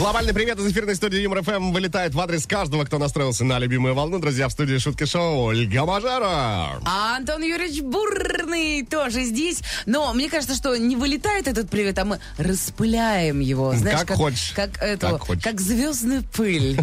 Глобальный 0.00 0.32
привет 0.32 0.58
из 0.58 0.72
эфирной 0.72 0.94
студии 0.94 1.20
Юмор 1.20 1.42
ФМ 1.42 1.72
вылетает 1.72 2.14
в 2.14 2.20
адрес 2.20 2.46
каждого, 2.46 2.86
кто 2.86 2.96
настроился 2.96 3.44
на 3.44 3.58
любимую 3.58 3.94
волну. 3.94 4.18
Друзья, 4.18 4.48
в 4.48 4.52
студии 4.52 4.78
Шутки 4.78 5.04
Шоу 5.04 5.42
Ольга 5.42 5.84
Мажара. 5.84 6.80
А 6.86 7.16
Антон 7.18 7.42
Юрьевич 7.42 7.82
Бурный 7.82 8.86
тоже 8.86 9.24
здесь. 9.24 9.60
Но 9.84 10.10
мне 10.14 10.30
кажется, 10.30 10.56
что 10.56 10.74
не 10.74 10.96
вылетает 10.96 11.48
этот 11.48 11.68
привет, 11.68 11.98
а 11.98 12.06
мы 12.06 12.18
распыляем 12.38 13.40
его. 13.40 13.74
Знаешь, 13.74 14.00
Как 14.06 14.16
хочешь. 14.16 14.52
Как, 14.56 14.82
эту, 14.82 15.06
Как 15.06 15.20
хочешь. 15.20 15.44
как 15.44 15.60
звездную 15.60 16.22
пыль. 16.34 16.80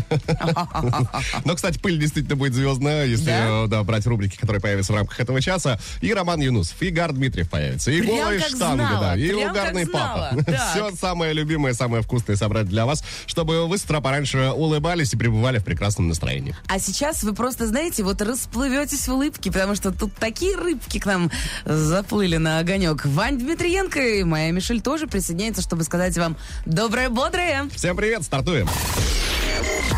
Но, 1.44 1.56
кстати, 1.56 1.80
пыль 1.80 1.98
действительно 1.98 2.36
будет 2.36 2.54
звездная, 2.54 3.08
если 3.08 3.66
Да? 3.66 3.80
э, 3.80 3.84
брать 3.84 4.06
рубрики, 4.06 4.38
которые 4.38 4.62
появятся 4.62 4.94
в 4.94 4.96
рамках 4.96 5.20
этого 5.20 5.42
часа. 5.42 5.80
И 6.02 6.14
Роман 6.14 6.40
Юнусов, 6.40 6.80
и 6.84 6.90
Гар 6.92 7.14
Дмитриев 7.14 7.50
появится, 7.50 7.90
и 7.90 8.00
голая 8.00 8.38
как 8.38 8.50
штанга, 8.50 8.98
да, 9.02 9.16
и 9.18 9.34
угарный 9.34 9.86
как 9.86 9.92
папа. 9.92 10.38
Все 10.72 10.92
самое 10.96 11.34
любимое, 11.34 11.74
самое 11.74 12.04
вкусное 12.04 12.36
собрать 12.36 12.68
для 12.68 12.86
вас, 12.86 13.04
чтобы 13.26 13.68
вы 13.68 13.78
с 13.78 13.84
утра 13.84 14.02
пораньше 14.02 14.52
улыбались 14.52 15.14
и 15.14 15.18
пребывали 15.18 15.60
в 15.60 15.66
прекрасном 15.66 16.08
настроении. 16.08 16.56
А 16.68 16.80
сейчас 16.80 17.24
вы 17.24 17.34
просто, 17.34 17.68
знаете, 17.68 18.04
вот 18.04 18.22
расплыветесь 18.22 19.08
в 19.08 19.14
улыбке, 19.14 19.52
потому 19.52 19.76
что 19.76 19.92
тут 19.92 20.14
такие 20.16 20.56
рыбки 20.56 21.00
к 21.00 21.06
нам 21.06 21.32
заплыли 21.66 22.38
на 22.38 22.60
огонек. 22.60 23.06
Вань 23.06 23.38
Дмитриенко 23.38 24.00
и 24.00 24.24
моя 24.24 24.52
Мишель 24.52 24.82
тоже 24.82 25.08
присоединяется, 25.08 25.62
чтобы 25.62 25.84
сказать 25.84 26.18
вам 26.18 26.38
доброе, 26.66 27.10
бодрое. 27.10 27.70
Всем 27.76 27.96
привет, 27.96 28.24
стартуем. 28.24 28.68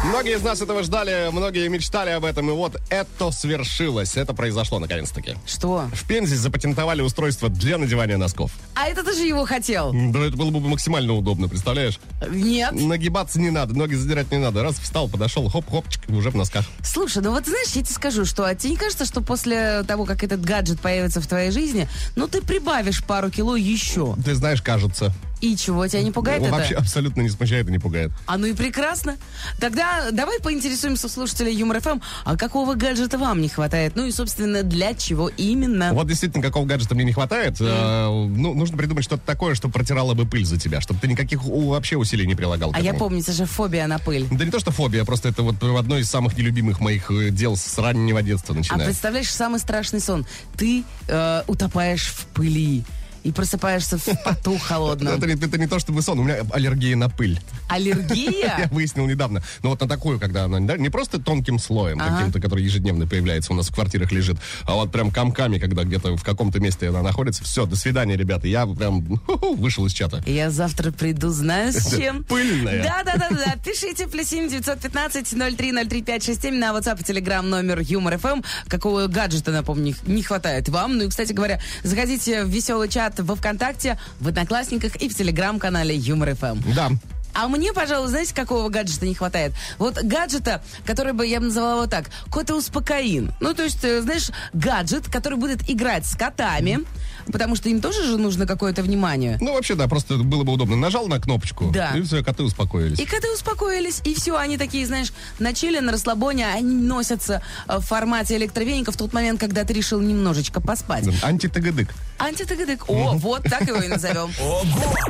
Многие 0.05 0.37
из 0.37 0.41
нас 0.41 0.61
этого 0.61 0.81
ждали, 0.81 1.29
многие 1.29 1.67
мечтали 1.67 2.11
об 2.11 2.23
этом, 2.23 2.49
и 2.49 2.53
вот 2.53 2.77
это 2.89 3.31
свершилось. 3.31 4.15
Это 4.15 4.33
произошло 4.33 4.79
наконец-таки. 4.79 5.35
Что? 5.45 5.89
В 5.93 6.07
Пензе 6.07 6.37
запатентовали 6.37 7.01
устройство 7.01 7.49
для 7.49 7.77
надевания 7.77 8.15
носков. 8.15 8.51
А 8.75 8.87
это 8.87 9.03
ты 9.03 9.13
же 9.13 9.23
его 9.23 9.45
хотел? 9.45 9.91
Да 9.93 10.25
это 10.25 10.37
было 10.37 10.51
бы 10.51 10.61
максимально 10.61 11.13
удобно, 11.13 11.49
представляешь? 11.49 11.99
Нет. 12.29 12.71
Нагибаться 12.71 13.41
не 13.41 13.49
надо, 13.49 13.77
ноги 13.77 13.95
задирать 13.95 14.31
не 14.31 14.37
надо. 14.37 14.63
Раз 14.63 14.79
встал, 14.79 15.09
подошел, 15.09 15.49
хоп-хопчик, 15.49 16.09
уже 16.09 16.29
в 16.29 16.35
носках. 16.35 16.65
Слушай, 16.81 17.21
ну 17.21 17.31
вот 17.31 17.45
знаешь, 17.45 17.67
я 17.73 17.83
тебе 17.83 17.93
скажу, 17.93 18.23
что 18.23 18.45
а 18.45 18.55
тебе 18.55 18.71
не 18.71 18.77
кажется, 18.77 19.03
что 19.03 19.19
после 19.19 19.83
того, 19.83 20.05
как 20.05 20.23
этот 20.23 20.41
гаджет 20.41 20.79
появится 20.79 21.19
в 21.19 21.27
твоей 21.27 21.51
жизни, 21.51 21.89
ну 22.15 22.29
ты 22.29 22.41
прибавишь 22.41 23.03
пару 23.03 23.29
кило 23.29 23.57
еще. 23.57 24.15
Ты 24.23 24.33
знаешь, 24.33 24.61
кажется. 24.61 25.13
И 25.41 25.55
чего, 25.55 25.87
тебя 25.87 26.03
не 26.03 26.11
пугает 26.11 26.43
это? 26.43 26.51
Вообще 26.51 26.75
абсолютно 26.75 27.21
не 27.21 27.29
смущает 27.29 27.67
и 27.67 27.71
не 27.71 27.79
пугает. 27.79 28.11
А 28.25 28.37
ну 28.37 28.45
и 28.45 28.53
прекрасно. 28.53 29.15
Тогда 29.59 30.11
давай 30.11 30.39
поинтересуемся 30.39 31.07
у 31.07 31.09
слушателей 31.09 31.53
Юмор 31.53 31.79
ФМ, 31.79 31.99
а 32.25 32.35
какого 32.35 32.75
гаджета 32.75 33.17
вам 33.17 33.41
не 33.41 33.47
хватает? 33.47 33.95
Ну 33.95 34.05
и, 34.05 34.11
собственно, 34.11 34.63
для 34.63 34.93
чего 34.93 35.29
именно? 35.29 35.93
Вот 35.93 36.07
действительно, 36.07 36.43
какого 36.43 36.65
гаджета 36.65 36.95
мне 36.95 37.05
не 37.05 37.13
хватает. 37.13 37.57
Э, 37.59 38.07
ну, 38.09 38.53
нужно 38.53 38.77
придумать 38.77 39.05
что-то 39.05 39.25
такое, 39.25 39.55
что 39.55 39.69
протирало 39.69 40.13
бы 40.13 40.25
пыль 40.25 40.45
за 40.45 40.59
тебя, 40.59 40.81
чтобы 40.81 40.99
ты 40.99 41.07
никаких 41.07 41.43
вообще 41.43 41.95
усилий 41.95 42.27
не 42.27 42.35
прилагал. 42.35 42.71
А 42.73 42.81
я 42.81 42.93
помню, 42.93 43.21
это 43.21 43.31
же 43.31 43.45
фобия 43.45 43.87
на 43.87 43.99
пыль. 43.99 44.27
Да 44.31 44.43
не 44.43 44.51
то, 44.51 44.59
что 44.59 44.71
фобия, 44.71 45.05
просто 45.05 45.29
это 45.29 45.43
вот 45.43 45.63
одно 45.63 45.97
из 45.97 46.09
самых 46.09 46.37
нелюбимых 46.37 46.79
моих 46.81 47.09
э, 47.11 47.29
дел 47.29 47.55
с 47.55 47.77
раннего 47.77 48.21
детства 48.21 48.53
А 48.53 48.57
начиная. 48.57 48.85
представляешь, 48.85 49.31
самый 49.31 49.59
страшный 49.59 50.01
сон. 50.01 50.25
Ты 50.57 50.83
э, 51.07 51.43
утопаешь 51.47 52.07
в 52.07 52.25
пыли 52.27 52.83
и 53.23 53.31
просыпаешься 53.31 53.97
в 53.97 54.05
поту 54.23 54.57
холодном. 54.61 55.13
Это, 55.15 55.27
не, 55.27 55.33
это 55.33 55.57
не 55.57 55.67
то, 55.67 55.79
чтобы 55.79 56.01
сон, 56.01 56.19
у 56.19 56.23
меня 56.23 56.37
аллергия 56.51 56.95
на 56.95 57.09
пыль. 57.09 57.39
Я 57.69 57.75
Аллергия? 57.75 58.69
выяснил 58.71 59.05
недавно. 59.07 59.41
Но 59.63 59.69
вот 59.69 59.81
на 59.81 59.87
такую, 59.87 60.19
когда 60.19 60.45
она 60.45 60.59
да, 60.59 60.77
не 60.77 60.89
просто 60.89 61.19
тонким 61.19 61.59
слоем 61.59 61.99
Ага. 62.01 62.17
каким-то, 62.17 62.39
который 62.41 62.63
ежедневно 62.63 63.07
появляется 63.07 63.53
у 63.53 63.55
нас 63.55 63.69
в 63.69 63.73
квартирах 63.73 64.11
лежит, 64.11 64.37
а 64.63 64.75
вот 64.75 64.91
прям 64.91 65.11
комками, 65.11 65.59
когда 65.59 65.83
где-то 65.83 66.15
в 66.17 66.23
каком-то 66.23 66.59
месте 66.59 66.89
она 66.89 67.01
находится. 67.01 67.43
Все, 67.43 67.65
до 67.65 67.75
свидания, 67.75 68.15
ребята. 68.15 68.47
Я 68.47 68.65
прям 68.65 69.01
вышел 69.57 69.85
из 69.85 69.93
чата. 69.93 70.23
Я 70.25 70.49
завтра 70.49 70.91
приду, 70.91 71.29
знаю 71.29 71.71
с 71.73 71.91
чем. 71.97 72.23
Пыльная. 72.23 72.83
Да, 72.83 73.03
да, 73.03 73.17
да, 73.17 73.29
да. 73.29 73.55
Пишите 73.63 74.07
плюс 74.07 74.27
семь 74.27 74.49
девятьсот 74.49 74.79
пятнадцать 74.79 75.31
ноль 75.33 75.55
три 75.55 75.71
ноль 75.71 75.87
три 75.87 76.01
пять 76.01 76.23
шесть 76.23 76.41
семь 76.41 76.55
на 76.57 76.71
WhatsApp 76.71 76.99
и 77.01 77.03
Telegram 77.03 77.41
номер 77.41 77.79
Юмор 77.81 78.17
ФМ. 78.17 78.41
Какого 78.67 79.07
гаджета, 79.07 79.51
напомню, 79.51 79.95
не 80.05 80.23
хватает 80.23 80.69
вам. 80.69 80.97
Ну 80.97 81.05
и, 81.05 81.09
кстати 81.09 81.33
говоря, 81.33 81.59
заходите 81.83 82.43
в 82.43 82.49
веселый 82.49 82.89
чат 82.89 83.18
во 83.23 83.35
ВКонтакте, 83.35 83.99
в 84.19 84.27
Одноклассниках 84.27 84.95
и 84.95 85.09
в 85.09 85.15
Телеграм-канале 85.15 85.95
Юмор 85.95 86.35
ФМ. 86.35 86.59
Да. 86.75 86.91
А 87.33 87.47
мне, 87.47 87.73
пожалуй, 87.73 88.09
знаете, 88.09 88.33
какого 88.33 88.69
гаджета 88.69 89.05
не 89.05 89.13
хватает? 89.13 89.53
Вот 89.77 90.01
гаджета, 90.01 90.63
который 90.85 91.13
бы 91.13 91.25
я 91.25 91.39
бы 91.39 91.45
назвала 91.45 91.75
вот 91.75 91.89
так, 91.89 92.09
кота-успокоин. 92.31 93.31
Ну, 93.39 93.53
то 93.53 93.63
есть, 93.63 93.83
э, 93.83 94.01
знаешь, 94.01 94.31
гаджет, 94.53 95.07
который 95.07 95.37
будет 95.37 95.69
играть 95.69 96.05
с 96.05 96.15
котами, 96.15 96.79
потому 97.31 97.55
что 97.55 97.69
им 97.69 97.81
тоже 97.81 98.03
же 98.05 98.17
нужно 98.17 98.45
какое-то 98.45 98.81
внимание. 98.83 99.37
Ну, 99.41 99.53
вообще, 99.53 99.75
да, 99.75 99.87
просто 99.87 100.17
было 100.17 100.43
бы 100.43 100.53
удобно. 100.53 100.75
Нажал 100.75 101.07
на 101.07 101.19
кнопочку, 101.19 101.69
Да. 101.71 101.91
и 101.95 102.01
все, 102.01 102.23
коты 102.23 102.43
успокоились. 102.43 102.99
И 102.99 103.05
коты 103.05 103.31
успокоились, 103.33 104.01
и 104.03 104.13
все, 104.13 104.37
они 104.37 104.57
такие, 104.57 104.85
знаешь, 104.85 105.11
на 105.39 105.53
чиле, 105.53 105.81
на 105.81 105.91
расслабоне, 105.91 106.47
они 106.47 106.75
носятся 106.75 107.41
э, 107.67 107.77
в 107.77 107.81
формате 107.81 108.37
электровеника 108.37 108.91
в 108.91 108.97
тот 108.97 109.13
момент, 109.13 109.39
когда 109.39 109.63
ты 109.63 109.73
решил 109.73 109.99
немножечко 110.01 110.61
поспать. 110.61 111.05
Антитагадык. 111.23 111.89
Антитагадык. 112.17 112.89
О, 112.89 113.13
вот 113.15 113.43
так 113.43 113.67
его 113.67 113.81
и 113.81 113.87
назовем. 113.87 114.29
Ого! 114.41 114.63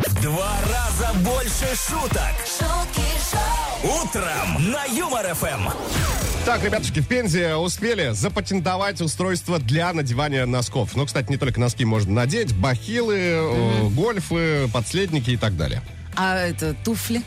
В 0.07 0.21
два 0.21 0.57
раза 0.71 1.13
больше 1.19 1.65
шуток. 1.87 2.33
шутки 2.45 3.07
шоу, 3.31 4.01
Утром 4.03 4.71
на 4.71 4.83
Юмор 4.85 5.33
ФМ. 5.35 6.28
Так, 6.45 6.63
ребятушки, 6.63 6.99
в 6.99 7.07
Пензе 7.07 7.55
успели 7.55 8.11
запатентовать 8.13 9.01
устройство 9.01 9.59
для 9.59 9.93
надевания 9.93 10.45
носков. 10.45 10.95
Ну, 10.95 11.05
кстати, 11.05 11.29
не 11.29 11.37
только 11.37 11.59
носки 11.59 11.85
можно 11.85 12.11
надеть, 12.11 12.55
бахилы, 12.55 13.17
э, 13.17 13.89
гольфы, 13.89 14.67
подследники 14.73 15.31
и 15.31 15.37
так 15.37 15.55
далее. 15.57 15.81
А 16.15 16.37
это 16.37 16.73
туфли? 16.73 17.21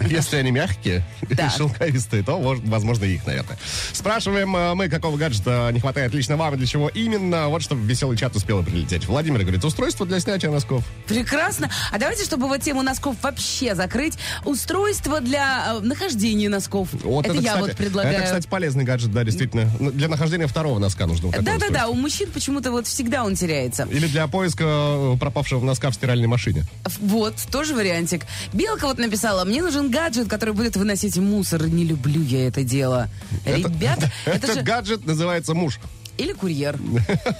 Если 0.00 0.36
они 0.36 0.50
мягкие 0.50 1.04
и 1.28 1.34
шелковистые, 1.56 2.22
то, 2.22 2.38
возможно, 2.38 3.04
их, 3.04 3.26
наверное. 3.26 3.58
Спрашиваем 3.92 4.56
э, 4.56 4.74
мы, 4.74 4.88
какого 4.88 5.16
гаджета 5.16 5.70
не 5.72 5.80
хватает 5.80 6.14
лично 6.14 6.36
вам 6.36 6.54
и 6.54 6.56
для 6.56 6.66
чего 6.66 6.88
именно. 6.88 7.48
Вот 7.48 7.62
чтобы 7.62 7.86
веселый 7.86 8.16
чат 8.16 8.34
успело 8.34 8.62
прилететь. 8.62 9.06
Владимир 9.06 9.40
говорит, 9.40 9.64
устройство 9.64 10.06
для 10.06 10.20
снятия 10.20 10.50
носков. 10.50 10.84
Прекрасно. 11.06 11.70
А 11.92 11.98
давайте, 11.98 12.24
чтобы 12.24 12.48
вот 12.48 12.62
тему 12.62 12.82
носков 12.82 13.16
вообще 13.22 13.74
закрыть, 13.74 14.14
устройство 14.44 15.20
для 15.20 15.74
э, 15.74 15.80
нахождения 15.80 16.48
носков. 16.48 16.88
Вот 16.92 17.26
это, 17.26 17.34
я 17.34 17.54
кстати, 17.54 17.60
вот 17.60 17.76
предлагаю. 17.76 18.14
Это, 18.16 18.24
кстати, 18.24 18.46
полезный 18.48 18.84
гаджет, 18.84 19.12
да, 19.12 19.24
действительно. 19.24 19.70
Ну, 19.78 19.90
Для 19.90 20.08
нахождения 20.08 20.46
второго 20.46 20.78
носка 20.78 21.06
нужно 21.06 21.28
вот 21.28 21.42
Да-да-да, 21.42 21.88
у 21.88 21.94
мужчин 21.94 22.30
почему-то 22.32 22.70
вот 22.70 22.86
всегда 22.86 23.24
он 23.24 23.34
теряется. 23.34 23.86
Или 23.90 24.06
для 24.06 24.26
поиска 24.26 24.64
э, 24.66 25.16
пропавшего 25.18 25.64
носка 25.64 25.90
в 25.90 25.94
стиральной 25.94 26.26
машине. 26.26 26.64
Вот, 27.00 27.34
тоже 27.50 27.74
вариантик. 27.74 28.24
Белка 28.52 28.86
вот 28.86 28.98
написала, 28.98 29.44
мне 29.44 29.62
нужен 29.62 29.89
гаджет, 29.90 30.28
который 30.28 30.54
будет 30.54 30.76
выносить 30.76 31.16
мусор. 31.16 31.66
Не 31.66 31.84
люблю 31.84 32.22
я 32.22 32.48
это 32.48 32.64
дело. 32.64 33.08
Ребята, 33.44 34.10
это 34.24 34.36
Этот 34.46 34.54
же... 34.54 34.62
гаджет 34.62 35.06
называется 35.06 35.54
муж. 35.54 35.78
Или 36.20 36.32
курьер. 36.32 36.78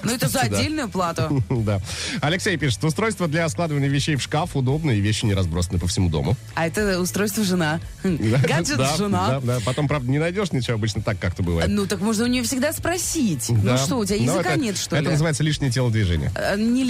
Ну, 0.03 0.13
это 0.15 0.29
за 0.29 0.41
отдельную 0.41 0.89
плату. 0.89 1.43
Да. 1.51 1.81
Алексей 2.23 2.57
пишет, 2.57 2.83
устройство 2.85 3.29
для 3.29 3.49
складывания 3.49 3.89
вещей 3.89 4.17
в 4.17 4.23
шкаф 4.23 4.57
удобно, 4.57 4.91
и 4.91 5.01
вещи 5.01 5.25
не 5.27 5.35
разбросаны 5.35 5.79
по 5.79 5.87
всему 5.87 6.09
дому. 6.09 6.37
А 6.55 6.67
это 6.67 6.99
устройство 7.01 7.45
жена. 7.45 7.81
Гаджет 8.03 8.81
жена. 8.97 9.29
Да, 9.29 9.41
да. 9.41 9.59
Потом, 9.65 9.89
правда, 9.89 10.11
не 10.11 10.19
найдешь 10.19 10.53
ничего, 10.53 10.75
обычно 10.77 11.03
так 11.03 11.19
как-то 11.19 11.43
бывает. 11.43 11.69
Ну, 11.71 11.87
так 11.87 12.01
можно 12.01 12.25
у 12.25 12.27
нее 12.29 12.43
всегда 12.43 12.73
спросить. 12.73 13.47
Ну 13.51 13.77
что, 13.77 13.97
у 13.99 14.05
тебя 14.05 14.17
Но 14.19 14.25
языка 14.35 14.53
это- 14.53 14.61
нет, 14.61 14.79
что 14.79 14.97
Это 14.97 15.05
ли? 15.05 15.11
называется 15.11 15.43
лишнее 15.43 15.71
телодвижение. 15.71 16.33
Э, 16.35 16.57
Не 16.57 16.85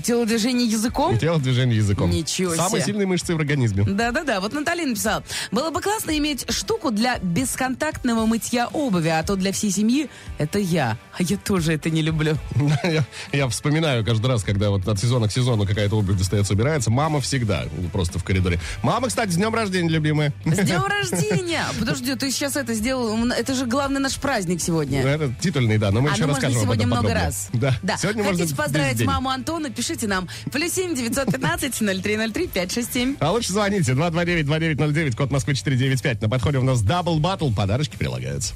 телодвижение 0.00 0.66
языком? 0.66 1.18
Телодвижение 1.18 1.76
языком. 1.76 2.10
Ничего 2.10 2.54
Самые 2.54 2.82
себе. 2.82 2.92
сильные 2.92 3.06
мышцы 3.06 3.34
в 3.34 3.38
организме. 3.38 3.84
Да-да-да, 3.84 4.40
вот 4.40 4.52
Наталья 4.52 4.86
написала. 4.86 5.24
Было 5.50 5.70
бы 5.70 5.80
классно 5.80 6.16
иметь 6.18 6.50
штуку 6.50 6.90
для 6.90 7.18
бесконтактного 7.18 8.26
мытья 8.26 8.68
обуви, 8.68 9.08
а 9.08 9.22
то 9.22 9.36
для 9.36 9.52
всей 9.52 9.70
семьи 9.70 10.08
это 10.38 10.58
я. 10.58 10.96
А 11.18 11.22
я 11.22 11.31
тоже 11.36 11.74
это 11.74 11.90
не 11.90 12.02
люблю. 12.02 12.36
Я, 12.84 13.04
я 13.32 13.48
вспоминаю 13.48 14.04
каждый 14.04 14.26
раз, 14.26 14.42
когда 14.44 14.70
вот 14.70 14.86
от 14.88 14.98
сезона 14.98 15.28
к 15.28 15.32
сезону 15.32 15.66
какая-то 15.66 15.96
обувь 15.96 16.16
достается, 16.16 16.54
убирается. 16.54 16.90
Мама 16.90 17.20
всегда 17.20 17.64
просто 17.92 18.18
в 18.18 18.24
коридоре. 18.24 18.58
Мама, 18.82 19.08
кстати, 19.08 19.30
с 19.30 19.36
днем 19.36 19.54
рождения, 19.54 19.88
любимая. 19.88 20.32
С 20.44 20.58
днем 20.58 20.84
рождения! 21.00 21.64
Подожди, 21.78 22.14
ты 22.14 22.30
сейчас 22.30 22.56
это 22.56 22.74
сделал. 22.74 23.16
Это 23.32 23.54
же 23.54 23.66
главный 23.66 24.00
наш 24.00 24.16
праздник 24.16 24.58
Ну, 24.60 24.64
сегодня. 24.64 25.02
Это 25.02 25.32
титульный, 25.40 25.78
да, 25.78 25.90
но 25.90 26.00
мы 26.00 26.10
А 26.10 26.12
еще 26.12 26.26
ну 26.26 26.32
расскажем 26.34 26.60
сегодня 26.60 26.86
много 26.86 27.02
подробнее. 27.08 27.26
раз. 27.26 27.48
Да. 27.52 27.96
Сегодня 27.96 28.24
можно 28.24 28.38
Хотите 28.40 28.56
поздравить 28.56 29.04
маму 29.04 29.30
Антона, 29.30 29.70
пишите 29.70 30.06
нам. 30.06 30.28
Плюс 30.50 30.72
семь 30.72 30.94
девятьсот 30.94 31.26
пятнадцать 31.32 31.80
ноль 31.80 32.00
три 32.00 32.16
ноль 32.16 32.32
три 32.32 32.46
пять 32.46 32.72
шесть 32.72 32.92
семь. 32.92 33.16
А 33.20 33.30
лучше 33.32 33.52
звоните 33.52 33.92
229-2909, 33.92 35.16
код 35.16 35.30
Москвы 35.30 35.54
495. 35.54 36.22
На 36.22 36.28
подходе 36.28 36.58
у 36.58 36.62
нас 36.64 36.82
double 36.82 37.18
battle, 37.18 37.50
подарочки 37.52 37.96
прилагаются. 37.96 38.54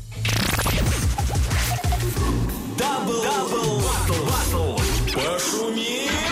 Пошумим. 5.17 6.26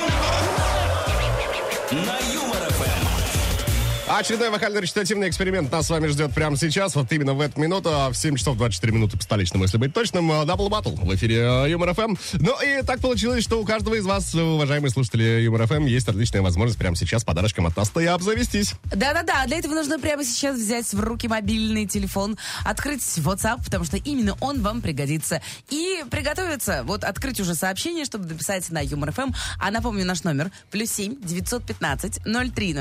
Очередной 4.16 4.50
вокально-речитативный 4.50 5.28
эксперимент 5.28 5.72
нас 5.72 5.88
с 5.88 5.90
вами 5.90 6.06
ждет 6.06 6.32
прямо 6.32 6.56
сейчас, 6.56 6.94
вот 6.94 7.10
именно 7.10 7.34
в 7.34 7.40
эту 7.40 7.60
минуту, 7.60 7.90
а 7.92 8.10
в 8.10 8.14
7 8.14 8.36
часов 8.36 8.56
24 8.56 8.92
минуты 8.92 9.16
по 9.16 9.24
столичному, 9.24 9.64
если 9.64 9.76
быть 9.76 9.92
точным, 9.92 10.28
Double 10.46 10.68
Battle 10.68 10.94
в 10.94 11.12
эфире 11.16 11.64
Юмор 11.68 11.94
ФМ. 11.94 12.14
Ну 12.34 12.56
и 12.62 12.82
так 12.82 13.00
получилось, 13.00 13.42
что 13.42 13.60
у 13.60 13.64
каждого 13.64 13.94
из 13.94 14.04
вас, 14.04 14.32
уважаемые 14.32 14.92
слушатели 14.92 15.42
Юмор 15.42 15.66
ФМ, 15.66 15.86
есть 15.86 16.06
отличная 16.06 16.42
возможность 16.42 16.78
прямо 16.78 16.94
сейчас 16.94 17.24
подарочком 17.24 17.66
от 17.66 17.74
Таста 17.74 18.00
и 18.02 18.06
обзавестись. 18.06 18.74
Да-да-да, 18.84 19.46
для 19.46 19.58
этого 19.58 19.74
нужно 19.74 19.98
прямо 19.98 20.24
сейчас 20.24 20.58
взять 20.58 20.94
в 20.94 21.00
руки 21.00 21.26
мобильный 21.26 21.88
телефон, 21.88 22.38
открыть 22.64 23.02
WhatsApp, 23.02 23.64
потому 23.64 23.84
что 23.84 23.96
именно 23.96 24.36
он 24.40 24.62
вам 24.62 24.80
пригодится. 24.80 25.42
И 25.70 26.04
приготовиться, 26.08 26.84
вот 26.84 27.02
открыть 27.02 27.40
уже 27.40 27.56
сообщение, 27.56 28.04
чтобы 28.04 28.26
написать 28.26 28.70
на 28.70 28.78
Юмор 28.78 29.10
ФМ. 29.10 29.32
А 29.58 29.72
напомню 29.72 30.04
наш 30.06 30.22
номер, 30.22 30.52
плюс 30.70 30.92
семь 30.92 31.16
девятьсот 31.20 31.66
пятнадцать 31.66 32.24
ноль 32.24 32.52
три 32.52 32.74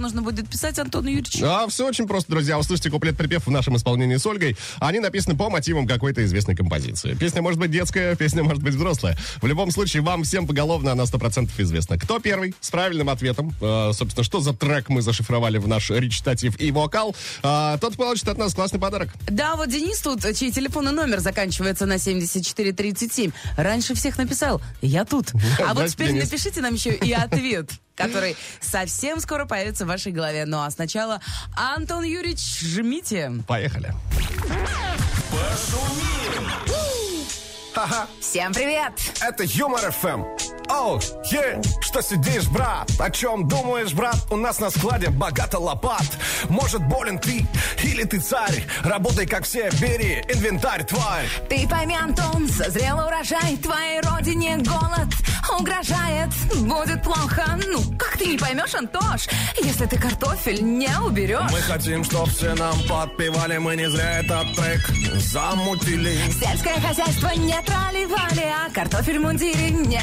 Что 0.00 0.04
нужно 0.04 0.22
будет 0.22 0.48
писать 0.48 0.78
Антону 0.78 1.08
Юрьевичу? 1.08 1.44
А 1.44 1.68
все 1.68 1.86
очень 1.86 2.08
просто, 2.08 2.30
друзья. 2.30 2.58
Услышите 2.58 2.88
куплет-припев 2.88 3.46
в 3.46 3.50
нашем 3.50 3.76
исполнении 3.76 4.16
с 4.16 4.24
Ольгой. 4.24 4.56
Они 4.78 4.98
написаны 4.98 5.36
по 5.36 5.50
мотивам 5.50 5.86
какой-то 5.86 6.24
известной 6.24 6.56
композиции. 6.56 7.12
Песня 7.12 7.42
может 7.42 7.60
быть 7.60 7.70
детская, 7.70 8.16
песня 8.16 8.42
может 8.42 8.62
быть 8.62 8.72
взрослая. 8.72 9.18
В 9.42 9.46
любом 9.46 9.70
случае, 9.70 10.02
вам 10.02 10.22
всем 10.22 10.46
поголовно 10.46 10.94
на 10.94 11.02
100% 11.02 11.50
известно. 11.58 11.98
Кто 11.98 12.18
первый 12.18 12.54
с 12.62 12.70
правильным 12.70 13.10
ответом, 13.10 13.52
э, 13.60 13.90
собственно, 13.92 14.24
что 14.24 14.40
за 14.40 14.54
трек 14.54 14.88
мы 14.88 15.02
зашифровали 15.02 15.58
в 15.58 15.68
наш 15.68 15.90
речитатив 15.90 16.58
и 16.58 16.72
вокал, 16.72 17.14
э, 17.42 17.76
тот 17.78 17.94
получит 17.96 18.26
от 18.28 18.38
нас 18.38 18.54
классный 18.54 18.80
подарок. 18.80 19.10
Да, 19.28 19.56
вот 19.56 19.68
Денис 19.68 20.00
тут, 20.00 20.22
чей 20.34 20.50
телефонный 20.50 20.92
номер 20.92 21.20
заканчивается 21.20 21.84
на 21.84 21.98
7437, 21.98 23.32
раньше 23.58 23.94
всех 23.94 24.16
написал 24.16 24.62
«Я 24.80 25.04
тут». 25.04 25.32
А 25.58 25.74
вот 25.74 25.88
теперь 25.88 26.14
напишите 26.14 26.62
нам 26.62 26.72
еще 26.72 26.94
и 26.94 27.12
ответ 27.12 27.70
который 28.00 28.36
совсем 28.60 29.20
скоро 29.20 29.46
появится 29.46 29.84
в 29.84 29.88
вашей 29.88 30.12
голове. 30.12 30.44
Ну 30.46 30.62
а 30.62 30.70
сначала, 30.70 31.20
Антон 31.56 32.04
Юрьевич, 32.04 32.60
жмите. 32.60 33.32
Поехали. 33.46 33.94
Всем 38.20 38.52
привет! 38.52 38.92
Это 39.20 39.44
Юмор 39.44 39.90
ФМ. 39.90 40.59
Оу, 40.70 41.00
е, 41.32 41.60
что 41.80 42.00
сидишь, 42.00 42.46
брат? 42.48 42.88
О 43.00 43.10
чем 43.10 43.48
думаешь, 43.48 43.92
брат? 43.92 44.16
У 44.30 44.36
нас 44.36 44.60
на 44.60 44.70
складе 44.70 45.10
богато 45.10 45.58
лопат. 45.58 46.06
Может, 46.48 46.86
болен 46.86 47.18
ты 47.18 47.44
или 47.82 48.04
ты 48.04 48.20
царь? 48.20 48.64
Работай, 48.84 49.26
как 49.26 49.44
все, 49.44 49.68
бери 49.80 50.22
инвентарь, 50.28 50.84
тварь. 50.84 51.26
Ты 51.48 51.68
пойми, 51.68 51.96
Антон, 51.96 52.48
созрел 52.48 52.98
урожай, 52.98 53.56
твоей 53.56 54.00
родине 54.00 54.58
голод 54.58 55.08
угрожает. 55.58 56.30
Будет 56.60 57.02
плохо, 57.02 57.58
ну 57.66 57.82
как 57.98 58.16
ты 58.16 58.26
не 58.26 58.38
поймешь, 58.38 58.74
Антош, 58.74 59.26
если 59.60 59.86
ты 59.86 59.98
картофель 59.98 60.62
не 60.62 60.90
уберешь? 61.04 61.50
Мы 61.50 61.60
хотим, 61.60 62.04
чтоб 62.04 62.28
все 62.28 62.54
нам 62.54 62.74
подпевали, 62.88 63.58
мы 63.58 63.76
не 63.76 63.88
зря 63.90 64.20
этот 64.20 64.54
трек 64.54 64.88
замутили. 65.16 66.16
Сельское 66.30 66.80
хозяйство 66.80 67.28
не 67.36 67.60
проливали, 67.62 68.46
а 68.46 68.70
картофель 68.72 69.18
в 69.18 69.22
мундире 69.22 69.70
не 69.70 70.00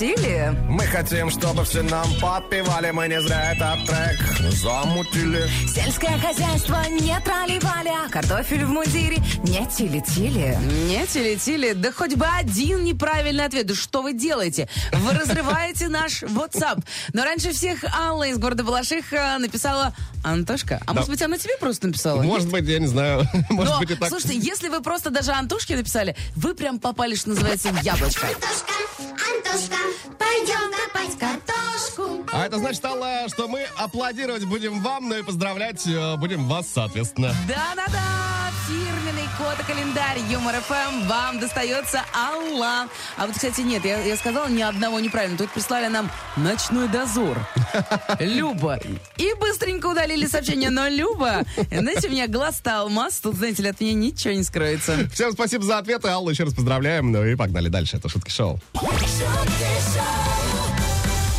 тили-тили. 0.00 0.56
Мы 0.68 0.86
хотим, 0.86 1.30
чтобы 1.30 1.64
все 1.64 1.82
нам 1.82 2.06
подпевали, 2.20 2.90
мы 2.90 3.06
не 3.08 3.20
зря 3.20 3.52
этот 3.52 3.86
трек 3.86 4.52
замутили. 4.52 5.46
Сельское 5.68 6.18
хозяйство 6.18 6.82
не 6.88 7.20
проливали, 7.20 7.90
а 7.90 8.08
картофель 8.08 8.64
в 8.64 8.70
мундире 8.70 9.18
не 9.44 9.66
тили-тили. 9.66 10.56
Не 10.88 11.06
тили-тили, 11.06 11.72
да 11.74 11.92
хоть 11.92 12.14
бы 12.14 12.26
один 12.26 12.84
неправильный 12.84 13.44
ответ. 13.44 13.66
Да 13.66 13.74
что 13.74 14.02
вы 14.02 14.14
делаете? 14.14 14.68
Вы 14.92 15.12
разрываете 15.12 15.88
наш 15.88 16.22
WhatsApp. 16.22 16.82
Но 17.12 17.24
раньше 17.24 17.52
всех 17.52 17.84
Алла 17.94 18.26
из 18.28 18.38
города 18.38 18.64
Балашиха 18.64 19.36
написала 19.38 19.94
Антошка. 20.24 20.80
А 20.86 20.94
может 20.94 21.10
быть, 21.10 21.22
она 21.22 21.36
тебе 21.38 21.56
просто 21.58 21.86
написала? 21.86 22.22
Может 22.22 22.50
быть, 22.50 22.64
я 22.64 22.78
не 22.78 22.86
знаю. 22.86 23.26
Может 23.50 23.72
Но, 23.72 23.80
быть, 23.80 23.90
и 23.90 23.94
так. 23.94 24.08
слушайте, 24.08 24.38
если 24.38 24.68
вы 24.68 24.80
просто 24.80 25.10
даже 25.10 25.32
Антошке 25.32 25.76
написали, 25.76 26.16
вы 26.36 26.54
прям 26.54 26.78
попали, 26.78 27.14
что 27.14 27.30
называется, 27.30 27.68
в 27.68 27.82
яблочко. 27.82 28.26
Антошка, 28.26 28.72
Антошка, 29.08 29.76
пойдем 30.18 30.70
копать 30.72 31.18
картошку. 31.18 32.24
А 32.32 32.46
это 32.46 32.58
значит, 32.58 32.84
Алла, 32.84 33.26
что 33.28 33.48
мы 33.48 33.64
аплодировать 33.76 34.44
будем 34.44 34.80
вам, 34.80 35.08
ну 35.08 35.16
и 35.18 35.22
поздравлять 35.22 35.86
э, 35.86 36.16
будем 36.16 36.48
вас, 36.48 36.68
соответственно. 36.68 37.34
Да-да-да, 37.48 38.29
фирменный 39.40 39.56
код 39.56 39.60
и 39.60 39.62
календарь 39.64 40.18
Юмор 40.30 40.54
ФМ 40.60 41.06
вам 41.06 41.38
достается 41.40 42.02
Алла. 42.14 42.88
А 43.16 43.26
вот, 43.26 43.34
кстати, 43.34 43.62
нет, 43.62 43.84
я, 43.84 44.02
я 44.02 44.16
сказала 44.16 44.48
ни 44.48 44.62
одного 44.62 45.00
неправильно. 45.00 45.36
Тут 45.36 45.50
прислали 45.50 45.88
нам 45.88 46.10
ночной 46.36 46.88
дозор. 46.88 47.38
Люба. 48.20 48.78
И 49.16 49.32
быстренько 49.40 49.86
удалили 49.86 50.26
сообщение. 50.26 50.70
Но 50.70 50.88
Люба, 50.88 51.42
знаете, 51.70 52.08
у 52.08 52.10
меня 52.10 52.26
глаз-то 52.28 52.80
алмаз. 52.80 53.20
Тут, 53.20 53.36
знаете 53.36 53.62
ли, 53.62 53.68
от 53.68 53.80
меня 53.80 53.94
ничего 53.94 54.34
не 54.34 54.42
скроется. 54.42 55.08
Всем 55.12 55.32
спасибо 55.32 55.64
за 55.64 55.78
ответы. 55.78 56.08
Аллу 56.08 56.30
еще 56.30 56.44
раз 56.44 56.54
поздравляем. 56.54 57.12
Ну 57.12 57.24
и 57.24 57.34
погнали 57.34 57.68
дальше. 57.68 57.96
Это 57.96 58.08
Шутки 58.08 58.30
Шоу. 58.30 58.60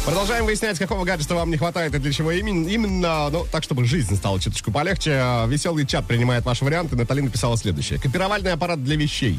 Продолжаем 0.06 0.46
выяснять, 0.46 0.80
какого 0.80 1.06
гаджета 1.06 1.36
вам 1.36 1.52
не 1.52 1.58
хватает 1.58 1.94
и 1.94 2.00
для 2.00 2.12
чего 2.12 2.32
именно. 2.32 2.68
именно 2.68 3.30
ну, 3.30 3.46
так, 3.52 3.64
чтобы 3.64 3.86
жизнь 3.86 4.16
стала 4.16 4.40
чуточку 4.40 4.72
полегче. 4.72 5.46
Веселый 5.48 5.86
чат 5.86 6.08
принимает 6.08 6.44
ваши 6.44 6.66
варианты. 6.66 6.96
Натали 6.96 7.22
написала 7.22 7.56
следующее. 7.56 8.00
Копировальный 8.00 8.52
аппарат 8.52 8.84
для 8.84 8.96
вещей. 8.96 9.38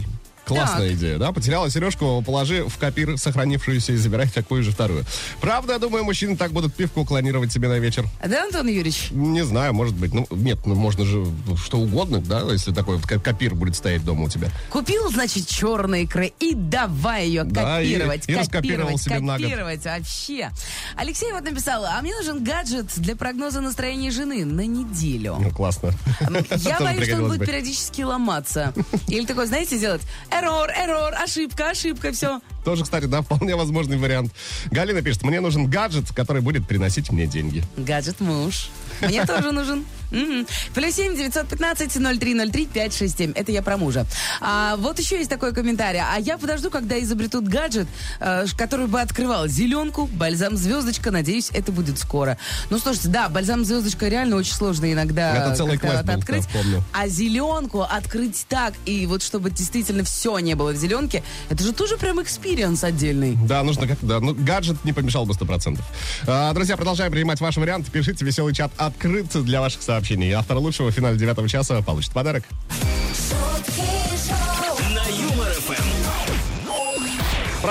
Классная 0.55 0.89
Так. 0.91 0.97
идея, 0.99 1.19
да? 1.19 1.33
Потеряла 1.33 1.71
сережку, 1.71 2.23
положи 2.25 2.65
в 2.65 2.77
копир 2.79 3.19
сохранившуюся 3.19 3.93
и 3.93 3.97
забирай 3.97 4.29
такую 4.29 4.63
же 4.63 4.71
вторую. 4.73 5.05
Правда, 5.41 5.79
думаю, 5.79 6.05
мужчины 6.05 6.37
так 6.37 6.53
будут 6.53 6.75
пивку 6.75 7.05
клонировать 7.05 7.53
себе 7.53 7.69
на 7.69 7.79
вечер. 7.79 8.05
Да, 8.27 8.45
Антон 8.45 8.67
Юрьевич? 8.69 9.09
Не 9.11 9.45
знаю, 9.45 9.73
может 9.75 9.95
быть. 9.95 10.13
Ну, 10.15 10.27
нет, 10.31 10.59
ну, 10.67 10.75
можно 10.75 11.05
же 11.05 11.25
что 11.57 11.79
угодно, 11.79 12.21
да, 12.21 12.43
если 12.53 12.73
такой 12.73 12.97
вот 12.97 13.07
ко- 13.07 13.19
копир 13.21 13.55
будет 13.55 13.77
стоять 13.77 14.05
дома 14.05 14.25
у 14.25 14.29
тебя. 14.29 14.49
Купил, 14.71 15.11
значит, 15.11 15.47
черные 15.47 16.05
икры 16.05 16.33
и 16.41 16.55
давай 16.55 17.27
ее 17.27 17.45
Да, 17.45 17.81
и- 17.81 17.93
копировать, 17.93 18.29
и 18.29 18.35
раскопировал 18.35 18.93
копировать, 18.93 19.03
себе 19.03 19.21
на 19.21 19.37
год. 19.39 19.43
копировать 19.47 19.85
вообще. 19.85 20.51
Алексей 20.97 21.33
вот 21.33 21.43
написал, 21.45 21.85
а 21.85 22.01
мне 22.03 22.15
нужен 22.15 22.43
гаджет 22.45 22.87
для 22.97 23.17
прогноза 23.17 23.61
настроения 23.61 24.11
жены 24.11 24.45
на 24.45 24.67
неделю. 24.67 25.37
Ну, 25.41 25.51
классно. 25.51 25.93
Я 26.59 26.81
боюсь, 26.81 27.07
что 27.09 27.17
он 27.23 27.29
будет 27.29 27.47
периодически 27.47 28.03
ломаться. 28.03 28.73
Или 29.09 29.27
такой, 29.27 29.47
знаете, 29.47 29.79
делать 29.79 30.03
эррор, 30.43 30.71
эррор, 30.71 31.15
ошибка, 31.15 31.71
ошибка, 31.71 32.13
все. 32.13 32.41
Тоже, 32.65 32.85
кстати, 32.85 33.05
да, 33.05 33.23
вполне 33.23 33.57
возможный 33.57 33.97
вариант. 33.97 34.33
Галина 34.71 35.03
пишет, 35.03 35.23
мне 35.23 35.41
нужен 35.41 35.69
гаджет, 35.69 36.13
который 36.15 36.43
будет 36.43 36.67
приносить 36.67 37.11
мне 37.11 37.27
деньги. 37.27 37.65
Гаджет 37.77 38.21
муж. 38.21 38.69
Мне 39.03 39.25
тоже 39.27 39.53
нужен. 39.53 39.85
Плюс 40.75 40.95
семь 40.95 41.17
девятьсот 41.17 41.49
пятнадцать 41.49 41.97
ноль 41.97 42.19
три 42.19 42.35
ноль 42.35 42.51
три 42.51 42.67
пять 42.67 42.95
шесть 42.95 43.17
семь. 43.17 43.33
Это 43.35 43.51
я 43.51 43.63
про 43.63 43.79
мужа. 43.79 44.07
А, 44.43 44.77
вот 44.77 44.99
еще 44.99 45.17
есть 45.17 45.31
такой 45.31 45.55
комментарий. 45.55 46.01
А 46.01 46.19
я 46.19 46.37
подожду, 46.37 46.71
когда 46.71 47.01
изобретут 47.01 47.49
гаджет, 47.49 47.89
э, 48.21 48.45
который 48.57 48.89
бы 48.89 49.01
открывал 49.01 49.49
зеленку, 49.49 50.07
бальзам 50.13 50.57
звездочка. 50.59 51.11
Надеюсь, 51.11 51.51
это 51.55 51.73
будет 51.73 51.99
скоро. 51.99 52.37
Ну, 52.69 52.79
слушайте, 52.79 53.09
да, 53.09 53.31
бальзам 53.31 53.65
звездочка 53.65 54.09
реально 54.09 54.37
очень 54.37 54.53
сложно 54.53 54.93
иногда 54.93 55.35
Это 55.47 55.57
целый 55.57 55.79
как-то 55.79 56.03
квест 56.03 56.05
был, 56.05 56.15
открыть. 56.19 56.45
да, 56.45 56.59
помню. 56.59 56.85
А 56.93 57.09
зеленку 57.09 57.81
открыть 57.81 58.45
так, 58.51 58.75
и 58.85 59.07
вот 59.07 59.23
чтобы 59.23 59.51
действительно 59.51 60.05
все 60.05 60.39
не 60.41 60.55
было 60.55 60.73
в 60.73 60.77
зеленке, 60.77 61.23
это 61.49 61.65
же 61.65 61.73
тоже 61.73 61.97
прям 61.97 62.21
experience 62.23 62.85
отдельный. 62.85 63.39
Да, 63.47 63.63
нужно 63.63 63.87
как 63.87 63.99
да, 64.03 64.21
ну, 64.21 64.35
гаджет 64.35 64.85
не 64.85 64.93
помешал 64.93 65.25
бы 65.25 65.33
100%. 65.33 65.81
А, 66.27 66.53
друзья, 66.53 66.77
продолжаем 66.77 67.11
принимать 67.13 67.41
ваши 67.41 67.61
варианты. 67.61 67.91
Пишите, 67.91 68.25
веселый 68.27 68.55
чат 68.55 68.73
открыт 68.93 69.27
для 69.45 69.61
ваших 69.61 69.83
сообщений. 69.83 70.33
Автор 70.33 70.59
лучшего 70.59 70.91
в 70.91 70.95
финале 70.95 71.19
девятого 71.19 71.49
часа 71.49 71.81
получит 71.83 72.13
подарок. 72.13 72.45
Шутки 73.15 74.02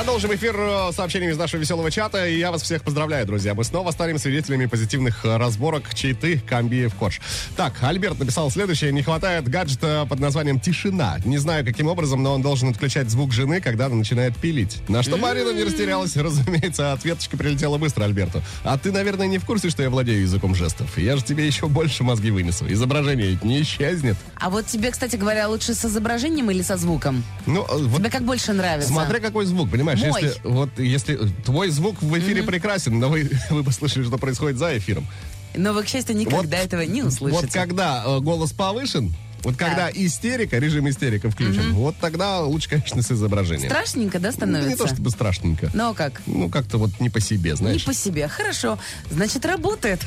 Продолжим 0.02 0.34
эфир 0.34 0.56
э, 0.58 0.92
сообщениями 0.94 1.32
из 1.32 1.38
нашего 1.38 1.62
веселого 1.62 1.92
чата. 1.92 2.26
И 2.26 2.40
я 2.40 2.52
вас 2.52 2.64
всех 2.64 2.82
поздравляю, 2.82 3.28
друзья. 3.28 3.54
Мы 3.54 3.64
снова 3.64 3.92
станем 3.92 4.18
свидетелями 4.18 4.66
позитивных 4.66 5.24
э, 5.24 5.38
разборок 5.38 5.94
читы 5.94 6.40
Камбиев 6.40 6.96
Корж. 6.96 7.22
Так, 7.56 7.76
Альберт 7.84 8.18
написал 8.18 8.50
следующее. 8.50 8.92
Не 8.94 9.04
хватает 9.04 9.48
гаджета 9.48 10.08
под 10.10 10.20
названием 10.20 10.60
«Тишина». 10.60 11.20
Не 11.24 11.38
знаю, 11.38 11.64
каким 11.64 11.86
образом, 11.86 12.24
но 12.24 12.34
он 12.34 12.42
должен 12.42 12.70
отключать 12.70 13.12
звук 13.12 13.32
жены, 13.32 13.62
когда 13.62 13.86
она 13.86 13.94
начинает 13.94 14.36
пилить. 14.36 14.80
На 14.90 15.04
что 15.04 15.18
Марина 15.18 15.54
не 15.54 15.64
растерялась. 15.64 16.18
Разумеется, 16.18 16.94
ответочка 16.94 17.38
прилетела 17.38 17.78
быстро 17.78 18.06
Альберту. 18.06 18.42
А 18.64 18.80
ты, 18.80 18.92
наверное, 18.92 19.28
не 19.28 19.38
в 19.38 19.46
курсе, 19.46 19.70
что 19.70 19.84
я 19.84 19.92
владею 19.92 20.22
языком 20.22 20.56
жестов. 20.56 20.98
Я 20.98 21.16
же 21.16 21.24
тебе 21.24 21.46
еще 21.46 21.68
больше 21.68 22.04
мозги 22.04 22.32
вынесу. 22.32 22.66
Изображение 22.68 23.30
ведь 23.30 23.44
не 23.44 23.62
исчезнет. 23.62 24.18
А 24.36 24.50
вот 24.50 24.66
тебе, 24.66 24.90
кстати 24.90 25.16
говоря, 25.16 25.48
лучше 25.48 25.76
с 25.76 25.86
изображением 25.86 26.50
или 26.50 26.64
со 26.64 26.76
звуком? 26.78 27.24
Ну, 27.46 27.68
э, 27.70 27.84
вот 27.84 28.00
Тебе 28.00 28.10
как 28.10 28.24
больше 28.24 28.52
нравится? 28.52 28.90
Смотря 28.90 29.20
какой 29.20 29.46
звук, 29.46 29.70
понимаешь? 29.70 29.91
Мой. 29.96 30.24
Если, 30.24 30.42
вот, 30.48 30.70
если 30.78 31.16
твой 31.46 31.70
звук 31.70 32.02
в 32.02 32.20
эфире 32.20 32.44
прекрасен, 32.44 33.00
но 33.00 33.10
вы, 33.10 33.30
вы 33.50 33.64
послышали, 33.64 34.04
что 34.04 34.18
происходит 34.18 34.58
за 34.58 34.78
эфиром. 34.78 35.08
Но 35.56 35.74
вы, 35.74 35.84
к 35.84 35.88
счастью, 35.88 36.16
никогда 36.16 36.58
Вот- 36.58 36.66
этого 36.66 36.82
не 36.82 37.04
услышите. 37.04 37.46
Вот 37.46 37.52
когда 37.54 38.04
э, 38.06 38.20
голос 38.20 38.52
повышен, 38.54 39.14
Вот 39.44 39.56
когда 39.58 39.90
истерика, 39.92 40.58
режим 40.58 40.90
истерика 40.90 41.30
включен, 41.30 41.74
вот 41.74 41.96
тогда 42.00 42.42
лучше, 42.42 42.70
конечно, 42.70 43.02
с 43.02 43.12
изображением. 43.12 43.70
Страшненько, 43.70 44.20
да, 44.20 44.30
Ну, 44.30 44.34
становится? 44.34 44.70
Не 44.70 44.76
то 44.76 44.88
чтобы 44.88 45.10
страшненько. 45.12 45.70
Ну, 45.74 45.94
как? 45.94 46.22
Ну, 46.26 46.50
как-то 46.50 46.78
вот 46.78 46.92
не 47.00 47.10
по 47.10 47.20
себе, 47.20 47.52
Не 47.52 47.56
знаешь. 47.58 47.86
по 47.86 47.94
себе. 47.94 48.28
Хорошо. 48.28 48.78
Значит, 49.10 49.46
работает. 49.46 50.02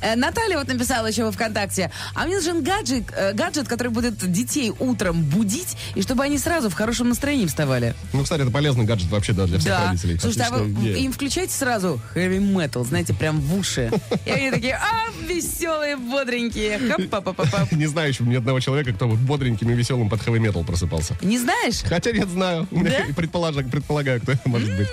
Э, 0.00 0.16
Наталья 0.16 0.58
вот 0.58 0.68
написала 0.68 1.06
еще 1.06 1.24
во 1.24 1.32
ВКонтакте. 1.32 1.90
А 2.14 2.24
мне 2.26 2.36
нужен 2.36 2.62
гаджет, 2.62 3.04
э, 3.16 3.32
гаджет, 3.32 3.68
который 3.68 3.88
будет 3.88 4.16
детей 4.30 4.72
утром 4.78 5.22
будить, 5.22 5.76
и 5.94 6.02
чтобы 6.02 6.24
они 6.24 6.38
сразу 6.38 6.70
в 6.70 6.74
хорошем 6.74 7.08
настроении 7.08 7.46
вставали. 7.46 7.94
Ну, 8.12 8.22
кстати, 8.22 8.42
это 8.42 8.50
полезный 8.50 8.84
гаджет 8.84 9.10
вообще, 9.10 9.32
да, 9.32 9.46
для 9.46 9.58
всех 9.58 9.72
Да. 9.72 9.86
родителей. 9.90 10.18
Слушайте, 10.18 10.44
а 10.44 10.50
вы 10.50 10.60
Отличная 10.62 10.82
идея. 10.92 10.96
им 11.04 11.12
включайте 11.12 11.52
сразу 11.52 12.00
heavy 12.14 12.38
metal, 12.38 12.84
знаете, 12.86 13.14
прям 13.14 13.40
в 13.40 13.56
уши. 13.56 13.90
И 14.24 14.30
они 14.30 14.50
такие, 14.50 14.74
а, 14.74 15.10
веселые, 15.28 15.96
бодренькие. 15.96 16.78
Не 17.72 17.86
знаю 17.86 18.08
еще 18.08 18.23
ни 18.30 18.36
одного 18.36 18.60
человека, 18.60 18.92
кто 18.92 19.08
бодреньким 19.08 19.70
и 19.70 19.74
веселым 19.74 20.08
под 20.08 20.22
хэви 20.22 20.38
метал 20.38 20.64
просыпался. 20.64 21.16
Не 21.22 21.38
знаешь? 21.38 21.82
Хотя 21.82 22.12
нет, 22.12 22.28
знаю. 22.28 22.66
Да? 22.70 23.06
Предположу, 23.16 23.62
предполагаю, 23.64 24.20
кто 24.20 24.32
это 24.32 24.48
может 24.48 24.74
быть. 24.76 24.88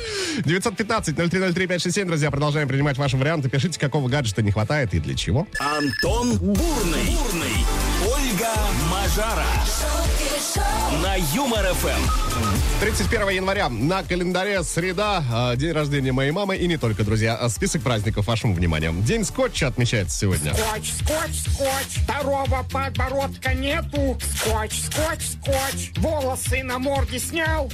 915-0303-567, 0.45 2.05
друзья, 2.05 2.31
продолжаем 2.31 2.67
принимать 2.67 2.97
ваши 2.97 3.17
варианты. 3.17 3.49
Пишите, 3.49 3.79
какого 3.79 4.07
гаджета 4.07 4.41
не 4.41 4.51
хватает 4.51 4.93
и 4.93 4.99
для 4.99 5.15
чего. 5.15 5.47
Антон 5.59 6.37
Бурный. 6.37 7.05
Бурный. 7.05 7.65
Ольга 8.03 8.49
Мажара. 9.11 9.45
На 11.03 11.15
Юмор 11.35 11.65
ФМ. 11.73 12.79
31 12.79 13.29
января 13.29 13.67
на 13.67 14.03
календаре 14.03 14.63
среда, 14.63 15.23
а, 15.31 15.55
день 15.57 15.73
рождения 15.73 16.13
моей 16.13 16.31
мамы 16.31 16.55
и 16.55 16.65
не 16.65 16.77
только, 16.77 17.03
друзья. 17.03 17.35
А 17.35 17.49
Список 17.49 17.81
праздников 17.81 18.27
вашему 18.27 18.53
вниманию. 18.53 18.93
День 19.01 19.25
скотча 19.25 19.67
отмечается 19.67 20.17
сегодня. 20.17 20.53
Скотч, 20.53 20.91
скотч, 20.93 21.39
скотч, 21.41 22.03
второго 22.03 22.65
подбородка 22.71 23.53
нету. 23.53 24.17
Скотч, 24.37 24.79
скотч, 24.79 25.21
скотч, 25.33 25.91
волосы 25.97 26.63
на 26.63 26.79
морде 26.79 27.19
снял. 27.19 27.69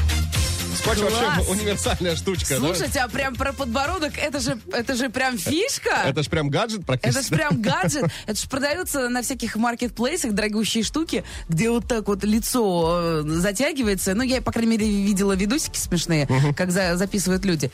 Скотч 0.78 1.00
Класс. 1.00 1.14
вообще 1.14 1.52
универсальная 1.52 2.16
штучка. 2.16 2.60
да? 2.60 2.68
Слушайте, 2.68 3.00
а 3.00 3.08
прям 3.08 3.36
про 3.36 3.52
подбородок, 3.54 4.18
это 4.18 4.40
же, 4.40 4.58
это 4.72 4.96
же 4.96 5.10
прям 5.10 5.38
фишка. 5.38 6.04
Это 6.06 6.24
ж 6.24 6.28
прям 6.30 6.50
гаджет 6.50 6.80
Это 6.80 6.86
практически. 6.88 7.24
же 7.30 7.36
прям 7.36 7.62
гаджет. 7.62 8.06
Это 8.26 8.40
же 8.40 8.48
продается 8.48 9.10
на 9.10 9.22
всяких 9.22 9.56
маркетплейсах, 9.56 10.34
дорогущие 10.34 10.84
штуки, 10.84 11.24
где 11.50 11.70
вот 11.70 11.88
так 11.88 12.08
вот 12.08 12.24
лицо 12.24 13.00
э, 13.02 13.22
затягивается. 13.26 14.14
Ну, 14.14 14.24
я, 14.24 14.42
по 14.42 14.52
крайней 14.52 14.72
мере, 14.78 14.86
видела 14.88 15.34
видосики 15.34 15.78
смешные, 15.78 16.28
как 16.56 16.72
за- 16.72 16.96
записывают 16.98 17.44
люди. 17.46 17.72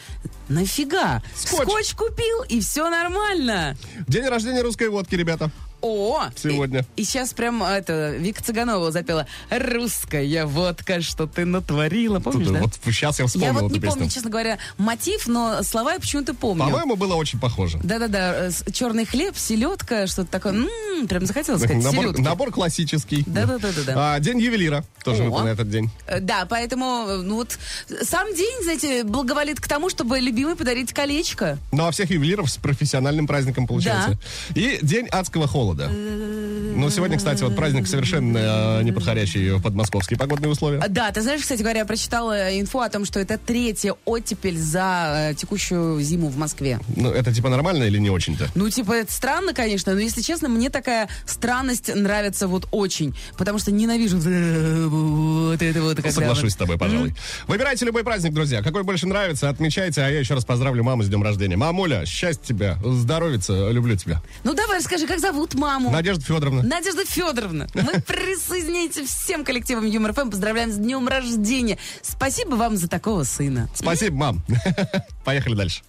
Нафига? 0.50 1.22
Скотч. 1.36 1.62
Скотч 1.68 1.94
купил, 1.96 2.44
и 2.50 2.60
все 2.62 2.90
нормально. 2.90 3.78
День 4.08 4.28
рождения 4.28 4.62
русской 4.62 4.90
водки, 4.90 5.16
ребята. 5.16 5.52
О! 5.84 6.24
Сегодня. 6.42 6.86
И, 6.96 7.04
сейчас 7.04 7.34
прям 7.34 7.62
это 7.62 8.12
Вика 8.16 8.42
Цыганова 8.42 8.90
запела 8.92 9.28
«Русская 9.50 10.46
водка, 10.46 11.02
что 11.02 11.28
ты 11.28 11.44
натворила». 11.44 12.22
Помнишь, 12.22 12.46
Тут 12.48 12.54
да? 12.56 12.62
Вот 12.62 12.74
сейчас 12.86 13.20
я 13.20 13.28
вспомнил 13.28 13.48
Я 13.48 13.54
вот 13.54 13.72
не 13.72 13.80
песню. 13.82 13.90
помню, 13.98 14.10
честно 14.10 14.30
говоря, 14.30 14.58
мотив, 14.78 15.28
но 15.28 15.62
слова 15.64 15.94
я 15.94 16.00
почему-то 16.00 16.34
помню. 16.34 16.64
По-моему, 16.64 16.96
было 16.96 17.16
очень 17.16 17.38
похоже. 17.38 17.80
Да-да-да, 17.84 18.50
черный 18.72 19.06
хлеб, 19.06 19.36
селедка, 19.36 20.08
что-то 20.08 20.32
такое. 20.32 20.54
М, 20.54 21.08
прям 21.10 21.26
захотелось 21.26 21.62
сказать, 21.62 21.84
Набор, 21.84 22.06
селедки. 22.06 22.22
набор 22.22 22.52
классический. 22.52 23.24
Да-да-да-да-да. 23.28 24.16
А, 24.16 24.20
день 24.22 24.40
ювелира 24.40 24.86
тоже 25.04 25.24
О. 25.24 25.44
на 25.44 25.50
этот 25.50 25.70
день. 25.70 25.90
Э, 26.08 26.22
Да, 26.22 26.46
поэтому, 26.50 27.06
э, 27.10 27.18
ну 27.24 27.36
вот, 27.36 27.60
сам 28.04 28.34
день, 28.34 28.64
знаете, 28.64 29.04
благоволит 29.04 29.60
к 29.60 29.68
тому, 29.68 29.90
чтобы 29.90 30.22
любимой 30.22 30.56
подарить 30.56 30.94
колечко. 30.94 31.58
Ну, 31.74 31.86
а 31.86 31.92
всех 31.92 32.10
ювелиров 32.10 32.50
с 32.50 32.56
профессиональным 32.56 33.28
праздником 33.28 33.68
получается. 33.68 34.18
И 34.56 34.80
день 34.82 35.08
адского 35.08 35.46
холода. 35.46 35.73
Ну, 35.76 36.90
сегодня, 36.90 37.18
кстати, 37.18 37.44
вот 37.44 37.56
праздник 37.56 37.88
совершенно 37.88 38.80
э, 38.80 38.84
не 38.84 38.92
подходящий 38.92 39.60
под 39.60 39.76
московские 39.76 40.18
погодные 40.18 40.50
условия. 40.50 40.80
А, 40.80 40.88
Да, 40.90 41.12
ты 41.12 41.22
знаешь, 41.22 41.42
кстати 41.42 41.62
говоря, 41.62 41.80
я 41.82 41.86
прочитала 41.86 42.60
инфу 42.60 42.80
о 42.80 42.90
том, 42.90 43.06
что 43.06 43.20
это 43.20 43.38
третья 43.38 43.96
оттепель 44.06 44.58
за 44.58 45.30
э, 45.32 45.34
текущую 45.36 46.02
зиму 46.02 46.30
в 46.30 46.38
Москве. 46.38 46.80
Ну, 46.96 47.12
это 47.12 47.32
типа 47.34 47.50
нормально 47.50 47.84
или 47.84 48.00
не 48.00 48.10
очень-то? 48.10 48.50
Ну, 48.56 48.70
типа, 48.70 48.94
это 48.94 49.12
странно, 49.12 49.54
конечно, 49.54 49.94
но, 49.94 50.00
если 50.00 50.22
честно, 50.22 50.50
мне 50.50 50.70
такая 50.70 51.10
странность 51.26 51.94
нравится 51.94 52.48
вот 52.48 52.68
очень, 52.72 53.16
потому 53.38 53.60
что 53.60 53.72
ненавижу 53.72 54.18
вот 54.18 55.62
это 55.62 55.82
вот. 55.82 55.96
когда 55.98 56.12
Соглашусь 56.12 56.44
вот- 56.44 56.52
с 56.52 56.56
тобой, 56.56 56.78
пожалуй. 56.78 57.14
Выбирайте 57.48 57.86
любой 57.86 58.04
праздник, 58.04 58.34
друзья. 58.34 58.62
Какой 58.62 58.84
больше 58.84 59.08
нравится, 59.08 59.50
отмечайте. 59.50 60.02
А 60.02 60.10
я 60.10 60.20
еще 60.20 60.34
раз 60.34 60.46
поздравлю 60.46 60.84
маму 60.84 61.04
с 61.04 61.08
днем 61.08 61.24
рождения. 61.24 61.56
Мамуля, 61.56 62.06
счастья 62.06 62.44
тебе, 62.44 62.78
здоровица, 62.84 63.70
люблю 63.70 63.96
тебя. 63.96 64.22
Ну, 64.44 64.54
давай 64.54 64.80
расскажи, 64.80 65.06
как 65.08 65.20
зовут 65.20 65.54
маму? 65.64 65.90
Надежда 65.92 66.24
Федоровна. 66.26 66.62
Надежда 66.64 67.06
Федоровна, 67.06 67.68
мы 67.74 68.02
присоединяемся 68.08 69.06
всем 69.06 69.44
коллективом 69.46 69.86
Юмор 69.86 70.14
ФМ, 70.14 70.30
поздравляем 70.30 70.72
с 70.72 70.76
днем 70.76 71.08
рождения. 71.08 71.78
Спасибо 72.02 72.56
вам 72.56 72.76
за 72.78 72.88
такого 72.90 73.24
сына. 73.24 73.70
Спасибо, 73.74 74.16
мам. 74.18 74.44
Поехали 75.26 75.56
дальше. 75.56 75.82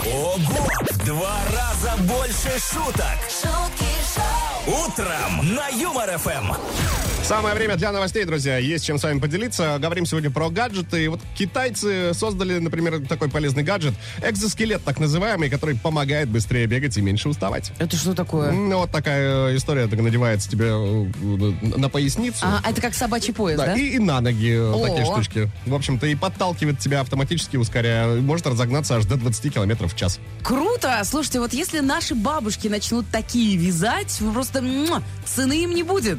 Ого! 0.00 0.66
В 0.90 1.06
два 1.06 1.36
раза 1.52 2.02
больше 2.02 2.50
шуток. 2.72 3.18
шутки 3.28 3.90
шоу, 4.14 4.84
Утром 4.86 5.54
на 5.54 5.68
Юмор 5.68 6.18
ФМ. 6.18 6.99
Самое 7.30 7.54
время 7.54 7.76
для 7.76 7.92
новостей, 7.92 8.24
друзья. 8.24 8.58
Есть 8.58 8.84
чем 8.84 8.98
с 8.98 9.04
вами 9.04 9.20
поделиться. 9.20 9.78
Говорим 9.78 10.04
сегодня 10.04 10.32
про 10.32 10.50
гаджеты. 10.50 11.04
И 11.04 11.06
Вот 11.06 11.20
китайцы 11.36 12.12
создали, 12.12 12.58
например, 12.58 13.06
такой 13.06 13.30
полезный 13.30 13.62
гаджет. 13.62 13.94
Экзоскелет, 14.20 14.82
так 14.82 14.98
называемый, 14.98 15.48
который 15.48 15.76
помогает 15.76 16.28
быстрее 16.28 16.66
бегать 16.66 16.96
и 16.96 17.00
меньше 17.00 17.28
уставать. 17.28 17.70
Это 17.78 17.96
что 17.96 18.14
такое? 18.14 18.50
Ну, 18.50 18.78
вот 18.78 18.90
такая 18.90 19.52
э, 19.52 19.56
история. 19.56 19.86
Так 19.86 20.00
надевается 20.00 20.50
тебе 20.50 20.70
э, 20.70 21.76
на 21.76 21.88
поясницу. 21.88 22.40
А, 22.42 22.68
это 22.68 22.80
как 22.80 22.94
собачий 22.94 23.32
пояс, 23.32 23.60
Да, 23.60 23.66
да? 23.66 23.74
И, 23.76 23.90
и 23.90 24.00
на 24.00 24.20
ноги 24.20 24.50
э, 24.50 24.72
О. 24.72 24.84
такие 24.84 25.04
штучки. 25.04 25.48
В 25.66 25.74
общем-то, 25.76 26.08
и 26.08 26.16
подталкивает 26.16 26.80
тебя 26.80 27.00
автоматически, 27.00 27.56
ускоряя. 27.56 28.20
Может 28.20 28.48
разогнаться 28.48 28.96
аж 28.96 29.04
до 29.04 29.14
20 29.14 29.54
километров 29.54 29.94
в 29.94 29.96
час. 29.96 30.18
Круто! 30.42 31.00
Слушайте, 31.04 31.38
вот 31.38 31.52
если 31.52 31.78
наши 31.78 32.16
бабушки 32.16 32.66
начнут 32.66 33.06
такие 33.08 33.56
вязать, 33.56 34.20
просто 34.34 34.62
муа, 34.62 35.00
цены 35.24 35.62
им 35.62 35.76
не 35.76 35.84
будет. 35.84 36.18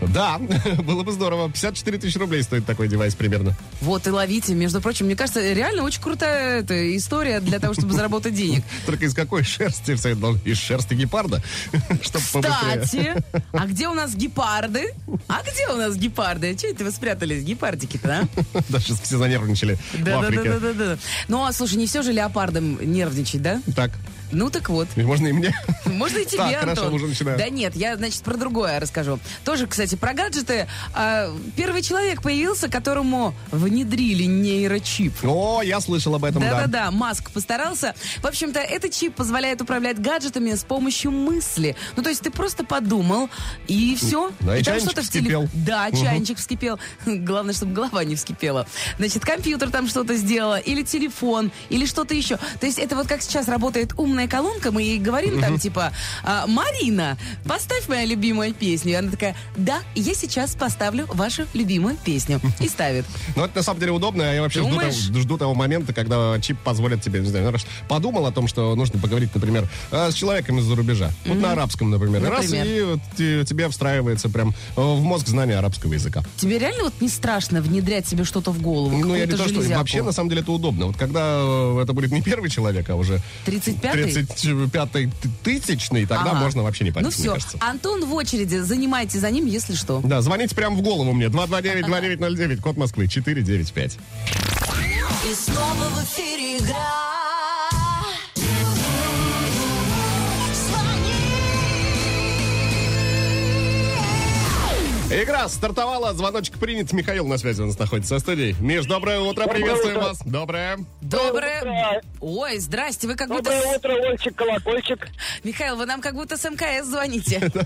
Да, 0.00 0.38
было 0.84 1.02
бы 1.02 1.12
здорово. 1.12 1.48
54 1.48 1.98
тысячи 1.98 2.18
рублей 2.18 2.42
стоит 2.42 2.66
такой 2.66 2.88
девайс 2.88 3.14
примерно. 3.14 3.54
Вот 3.80 4.06
и 4.06 4.10
ловите. 4.10 4.54
Между 4.54 4.80
прочим, 4.80 5.06
мне 5.06 5.16
кажется, 5.16 5.40
реально 5.52 5.82
очень 5.82 6.00
крутая 6.00 6.60
эта 6.60 6.96
история 6.96 7.40
для 7.40 7.58
того, 7.58 7.74
чтобы 7.74 7.92
заработать 7.92 8.34
денег. 8.34 8.62
Только 8.86 9.04
из 9.06 9.14
какой 9.14 9.44
шерсти? 9.44 9.94
все 9.94 10.10
это 10.10 10.38
Из 10.44 10.58
шерсти 10.58 10.94
гепарда? 10.94 11.42
Чтобы. 12.02 12.24
Кстати, 12.24 13.22
а 13.52 13.66
где 13.66 13.88
у 13.88 13.94
нас 13.94 14.14
гепарды? 14.14 14.92
А 15.28 15.42
где 15.42 15.68
у 15.68 15.76
нас 15.76 15.96
гепарды? 15.96 16.54
Че 16.54 16.68
это 16.72 16.84
вы 16.84 16.90
спрятались, 16.90 17.42
гепардики-то, 17.42 18.28
а? 18.34 18.62
Да, 18.68 18.78
сейчас 18.80 19.00
все 19.00 19.18
занервничали 19.18 19.78
в 19.92 20.02
Да, 20.04 20.04
да, 20.04 20.20
да, 20.20 20.26
Африке. 20.28 20.50
да, 20.50 20.58
да, 20.58 20.72
да. 20.72 20.98
Ну, 21.28 21.44
а 21.44 21.52
слушай, 21.52 21.74
не 21.76 21.86
все 21.86 22.02
же 22.02 22.12
леопардам 22.12 22.78
нервничать, 22.80 23.42
да? 23.42 23.60
Так, 23.74 23.90
Ну 24.30 24.50
так 24.50 24.68
вот. 24.68 24.88
можно 24.96 25.26
и 25.28 25.32
мне? 25.32 25.54
Можно 25.86 26.18
и 26.18 26.24
тебе, 26.26 26.38
Так, 26.38 26.54
Антон. 26.62 26.74
хорошо, 26.76 26.94
уже 26.94 27.06
начинаю. 27.06 27.38
Да 27.38 27.48
нет, 27.48 27.74
я, 27.74 27.96
значит, 27.96 28.22
про 28.22 28.36
другое 28.36 28.78
расскажу. 28.78 29.18
Тоже, 29.44 29.66
кстати, 29.66 29.94
про 29.94 30.12
гаджеты. 30.12 30.68
А, 30.94 31.34
первый 31.56 31.82
человек 31.82 32.22
появился, 32.22 32.68
которому 32.68 33.34
внедрили 33.50 34.24
нейрочип. 34.24 35.12
О, 35.24 35.62
я 35.62 35.80
слышал 35.80 36.14
об 36.14 36.24
этом, 36.24 36.42
да. 36.42 36.50
Да-да-да, 36.50 36.90
Маск 36.90 37.30
постарался. 37.30 37.94
В 38.22 38.26
общем-то, 38.26 38.60
этот 38.60 38.92
чип 38.92 39.14
позволяет 39.14 39.62
управлять 39.62 39.98
гаджетами 40.00 40.54
с 40.54 40.62
помощью 40.64 41.10
мысли. 41.10 41.74
Ну, 41.96 42.02
то 42.02 42.10
есть 42.10 42.22
ты 42.22 42.30
просто 42.30 42.64
подумал, 42.64 43.30
и 43.66 43.96
все. 43.96 44.30
Да, 44.40 44.56
и 44.56 44.62
там 44.62 44.74
чайничек 44.74 44.90
что-то 44.92 45.02
в 45.06 45.10
теле- 45.10 45.20
вскипел. 45.22 45.48
Да, 45.54 45.90
чайничек 45.90 46.38
вскипел. 46.38 46.78
Главное, 47.06 47.54
чтобы 47.54 47.72
голова 47.72 48.04
не 48.04 48.14
вскипела. 48.16 48.66
Значит, 48.98 49.24
компьютер 49.24 49.70
там 49.70 49.88
что-то 49.88 50.14
сделал, 50.16 50.56
или 50.56 50.82
телефон, 50.82 51.50
или 51.70 51.86
что-то 51.86 52.14
еще. 52.14 52.36
То 52.60 52.66
есть 52.66 52.78
это 52.78 52.94
вот 52.94 53.06
как 53.08 53.22
сейчас 53.22 53.48
работает 53.48 53.94
умная 54.18 54.28
колонка, 54.28 54.72
мы 54.72 54.82
ей 54.82 54.98
говорим 54.98 55.40
там, 55.40 55.58
типа, 55.58 55.92
«А, 56.24 56.46
Марина, 56.48 57.16
поставь 57.44 57.88
мою 57.88 58.08
любимую 58.08 58.52
песню. 58.52 58.92
И 58.92 58.94
она 58.94 59.10
такая, 59.10 59.36
да, 59.56 59.80
я 59.94 60.14
сейчас 60.14 60.56
поставлю 60.56 61.06
вашу 61.08 61.44
любимую 61.54 61.96
песню. 62.04 62.40
И 62.58 62.68
ставит. 62.68 63.04
Но 63.36 63.44
это 63.44 63.56
на 63.56 63.62
самом 63.62 63.80
деле 63.80 63.92
удобно. 63.92 64.22
Я 64.22 64.42
вообще 64.42 64.60
жду 64.60 64.76
того, 64.76 64.90
жду 64.90 65.38
того 65.38 65.54
момента, 65.54 65.92
когда 65.92 66.38
чип 66.40 66.58
позволит 66.58 67.02
тебе, 67.02 67.20
не 67.20 67.26
знаю, 67.26 67.52
ну, 67.52 67.58
подумал 67.88 68.26
о 68.26 68.32
том, 68.32 68.48
что 68.48 68.74
нужно 68.74 68.98
поговорить, 68.98 69.32
например, 69.34 69.68
э, 69.92 70.10
с 70.10 70.14
человеком 70.14 70.58
из-за 70.58 70.74
рубежа. 70.74 71.10
Вот 71.24 71.38
на 71.38 71.52
арабском, 71.52 71.90
например. 71.90 72.28
Раз, 72.28 72.46
и 72.52 72.98
тебе 73.16 73.68
встраивается 73.68 74.28
прям 74.28 74.54
э, 74.76 74.80
в 74.80 75.02
мозг 75.02 75.28
знание 75.28 75.58
арабского 75.58 75.94
языка. 75.94 76.24
Тебе 76.36 76.58
реально 76.58 76.84
вот 76.84 76.94
не 77.00 77.08
страшно 77.08 77.60
внедрять 77.60 78.08
себе 78.08 78.24
что-то 78.24 78.50
в 78.50 78.60
голову? 78.60 78.96
Ну, 78.96 79.14
я 79.14 79.26
не 79.26 79.32
то, 79.32 79.48
что... 79.48 79.60
Вообще, 79.60 80.02
на 80.02 80.12
самом 80.12 80.30
деле, 80.30 80.42
это 80.42 80.50
удобно. 80.50 80.86
Вот 80.86 80.96
когда 80.96 81.40
э, 81.40 81.80
это 81.82 81.92
будет 81.92 82.10
не 82.10 82.22
первый 82.22 82.50
человек, 82.50 82.88
а 82.90 82.96
уже 82.96 83.20
35-й? 83.46 84.07
35-й 84.16 85.10
тысячный, 85.42 86.06
тогда 86.06 86.30
Ага. 86.32 86.40
можно 86.40 86.62
вообще 86.62 86.84
не 86.84 86.90
Ну 86.90 86.94
париться, 86.94 87.18
мне 87.20 87.24
все, 87.30 87.32
кажется. 87.34 87.58
Антон 87.60 88.04
в 88.04 88.14
очереди, 88.14 88.56
занимайте 88.56 89.18
за 89.18 89.30
ним, 89.30 89.46
если 89.46 89.74
что. 89.74 90.00
Да, 90.04 90.20
звоните 90.22 90.54
прямо 90.54 90.76
в 90.76 90.82
голову 90.82 91.12
мне. 91.12 91.26
229-2909, 91.26 92.56
код 92.60 92.76
Москвы, 92.76 93.08
495. 93.08 93.98
и 95.30 95.34
снова 95.34 95.88
в 95.90 96.04
эфире 96.04 96.58
игра. 96.58 97.07
Игра 105.10 105.48
стартовала, 105.48 106.12
звоночек 106.12 106.58
принят. 106.58 106.92
Михаил 106.92 107.26
на 107.26 107.38
связи 107.38 107.62
у 107.62 107.66
нас 107.66 107.78
находится 107.78 108.16
со 108.16 108.20
студией. 108.20 108.54
Миш, 108.60 108.84
доброе 108.84 109.20
утро, 109.20 109.46
приветствуем 109.46 109.96
утро. 109.96 110.08
вас. 110.08 110.20
Доброе. 110.22 110.78
Доброе... 111.00 111.60
утро. 111.62 112.02
Ой, 112.20 112.58
здрасте, 112.58 113.06
вы 113.06 113.14
как 113.14 113.28
будто... 113.28 113.44
Доброе 113.44 113.76
утро, 113.78 113.92
Ольчик, 113.94 114.36
колокольчик. 114.36 115.08
Михаил, 115.44 115.76
вы 115.76 115.86
нам 115.86 116.02
как 116.02 116.14
будто 116.14 116.36
с 116.36 116.44
МКС 116.44 116.86
звоните. 116.88 117.40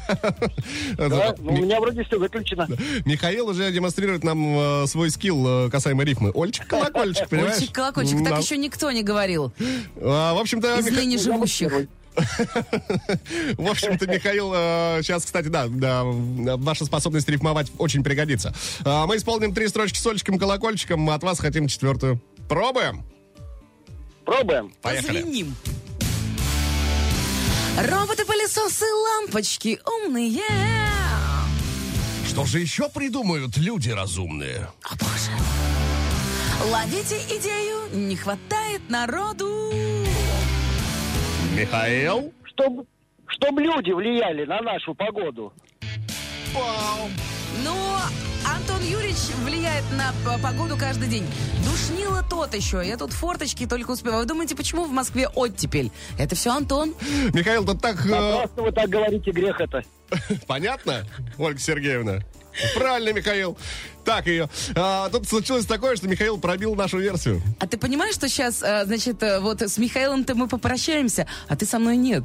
Да, 0.96 1.34
ну, 1.38 1.52
у 1.52 1.56
меня 1.56 1.80
вроде 1.80 2.04
все 2.04 2.18
выключено. 2.18 2.68
Михаил 3.04 3.48
уже 3.48 3.70
демонстрирует 3.72 4.22
нам 4.22 4.84
э, 4.84 4.86
свой 4.86 5.10
скилл 5.10 5.66
э, 5.66 5.70
касаемо 5.70 6.04
рифмы. 6.04 6.30
Ольчик, 6.32 6.66
колокольчик, 6.68 7.28
понимаешь? 7.28 7.56
Ольчик, 7.56 7.74
колокольчик, 7.74 8.24
так 8.24 8.40
еще 8.40 8.56
никто 8.56 8.90
не 8.92 9.02
говорил 9.02 9.52
А, 10.00 10.34
В 10.34 10.38
общем-то, 10.38 10.78
из 10.78 10.86
ныне 10.90 11.18
живущих. 11.18 11.72
В 12.14 13.70
общем-то, 13.70 14.06
Михаил, 14.06 14.52
сейчас, 15.02 15.24
кстати, 15.24 15.46
да, 15.48 15.66
да, 15.68 16.02
ваша 16.04 16.84
способность 16.84 17.28
рифмовать 17.28 17.72
очень 17.78 18.04
пригодится. 18.04 18.54
А, 18.84 19.06
Мы 19.06 19.16
исполним 19.16 19.54
три 19.54 19.68
строчки 19.68 19.98
с 19.98 20.06
Олечком 20.06 20.38
колокольчиком, 20.38 21.08
от 21.10 21.22
вас 21.22 21.38
хотим 21.40 21.68
четвертую. 21.68 22.20
Пробуем? 22.48 23.04
Пробуем. 24.24 24.72
Поехали. 24.82 25.22
Позвеним. 25.22 25.56
Роботы-пылесосы, 27.78 28.84
лампочки 28.84 29.80
умные. 29.86 30.42
Что 32.28 32.44
же 32.44 32.60
еще 32.60 32.88
придумают 32.88 33.56
люди 33.56 33.90
разумные? 33.90 34.68
О, 34.84 34.94
боже. 34.96 36.70
Ловите 36.70 37.18
идею, 37.38 37.88
не 37.92 38.14
хватает 38.16 38.82
народу. 38.88 39.51
Михаил? 41.56 42.32
Чтоб, 42.44 42.86
чтоб 43.28 43.58
люди 43.58 43.90
влияли 43.92 44.44
на 44.44 44.60
нашу 44.60 44.94
погоду. 44.94 45.52
Но 47.64 48.00
Антон 48.46 48.80
Юрьевич 48.82 49.16
влияет 49.44 49.84
на 49.92 50.12
погоду 50.38 50.76
каждый 50.78 51.08
день. 51.08 51.26
Душнило 51.64 52.24
тот 52.28 52.54
еще. 52.54 52.82
Я 52.84 52.96
тут 52.96 53.12
форточки 53.12 53.66
только 53.66 53.90
успеваю. 53.92 54.22
Вы 54.22 54.28
думаете, 54.28 54.56
почему 54.56 54.84
в 54.84 54.90
Москве 54.92 55.28
оттепель? 55.28 55.90
Это 56.18 56.34
все 56.34 56.50
Антон. 56.54 56.94
Михаил, 57.32 57.64
тут 57.64 57.80
так... 57.80 58.04
э, 58.06 58.08
Напрасно 58.08 58.62
вы 58.62 58.72
так 58.72 58.88
говорите, 58.88 59.30
грех 59.30 59.60
это. 59.60 59.82
Понятно, 60.46 61.06
Ольга 61.38 61.58
Сергеевна? 61.58 62.20
Правильно, 62.74 63.14
Михаил. 63.14 63.56
Так 64.04 64.26
ее. 64.26 64.48
А, 64.74 65.08
тут 65.10 65.28
случилось 65.28 65.64
такое, 65.66 65.96
что 65.96 66.08
Михаил 66.08 66.38
пробил 66.38 66.74
нашу 66.74 66.98
версию. 66.98 67.40
А 67.60 67.66
ты 67.66 67.76
понимаешь, 67.78 68.14
что 68.14 68.28
сейчас, 68.28 68.58
значит, 68.58 69.22
э, 69.22 69.38
вот 69.40 69.62
с 69.62 69.78
Михаилом-то 69.78 70.34
мы 70.34 70.48
попрощаемся, 70.48 71.26
а 71.48 71.56
ты 71.56 71.66
со 71.66 71.78
мной 71.78 71.96
нет? 71.96 72.24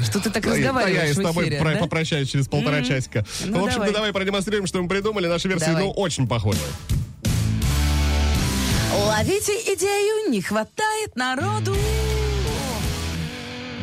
Что 0.00 0.20
ты 0.20 0.30
так 0.30 0.44
я- 0.46 0.52
разговариваешь 0.52 0.96
я 0.96 1.10
и 1.10 1.12
с 1.12 1.16
тобой 1.16 1.44
эфире, 1.44 1.58
про- 1.58 1.72
да? 1.74 1.78
попрощаюсь 1.78 2.28
через 2.30 2.48
полтора 2.48 2.82
часика. 2.82 3.24
Ну, 3.44 3.60
в 3.60 3.64
общем-то, 3.64 3.80
давай. 3.86 3.92
давай 3.92 4.12
продемонстрируем, 4.12 4.66
что 4.66 4.80
мы 4.82 4.88
придумали. 4.88 5.26
Наши 5.26 5.48
версии, 5.48 5.66
Давай. 5.66 5.84
ну, 5.84 5.90
очень 5.90 6.26
похожи. 6.26 6.58
Ловите 8.92 9.52
идею, 9.74 10.30
не 10.30 10.40
хватает 10.42 11.16
народу. 11.16 11.76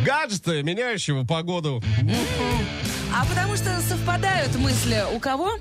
Гаджеты, 0.05 0.63
меняющего 0.63 1.23
погоду. 1.25 1.83
А 3.13 3.25
потому 3.25 3.55
что 3.55 3.79
совпадают 3.81 4.55
мысли 4.57 5.03
у 5.13 5.19
кого? 5.19 5.51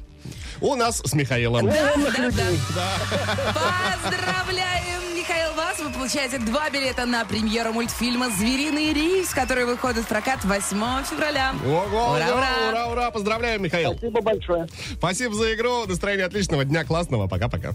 У 0.60 0.74
нас 0.74 1.00
с 1.04 1.12
Михаилом. 1.14 1.66
Да, 1.66 1.92
да, 1.96 2.30
да. 2.74 3.96
Поздравляем, 4.02 5.16
Михаил, 5.16 5.52
вас. 5.54 5.78
Вы 5.78 5.90
получаете 5.90 6.38
два 6.38 6.70
билета 6.70 7.04
на 7.06 7.24
премьеру 7.24 7.72
мультфильма 7.72 8.30
«Звериный 8.30 8.92
рейс», 8.92 9.30
который 9.30 9.64
выходит 9.66 10.04
в 10.04 10.08
прокат 10.08 10.44
8 10.44 11.04
февраля. 11.04 11.54
Ого, 11.64 12.12
Ура, 12.14 12.26
ура, 12.26 12.34
ура. 12.34 12.68
ура, 12.70 12.86
ура, 12.86 13.10
поздравляем, 13.10 13.62
Михаил. 13.62 13.92
Спасибо 13.92 14.20
большое. 14.22 14.66
Спасибо 14.96 15.34
за 15.34 15.54
игру, 15.54 15.86
настроение 15.86 16.26
отличного, 16.26 16.64
дня 16.64 16.84
классного, 16.84 17.26
пока-пока. 17.28 17.74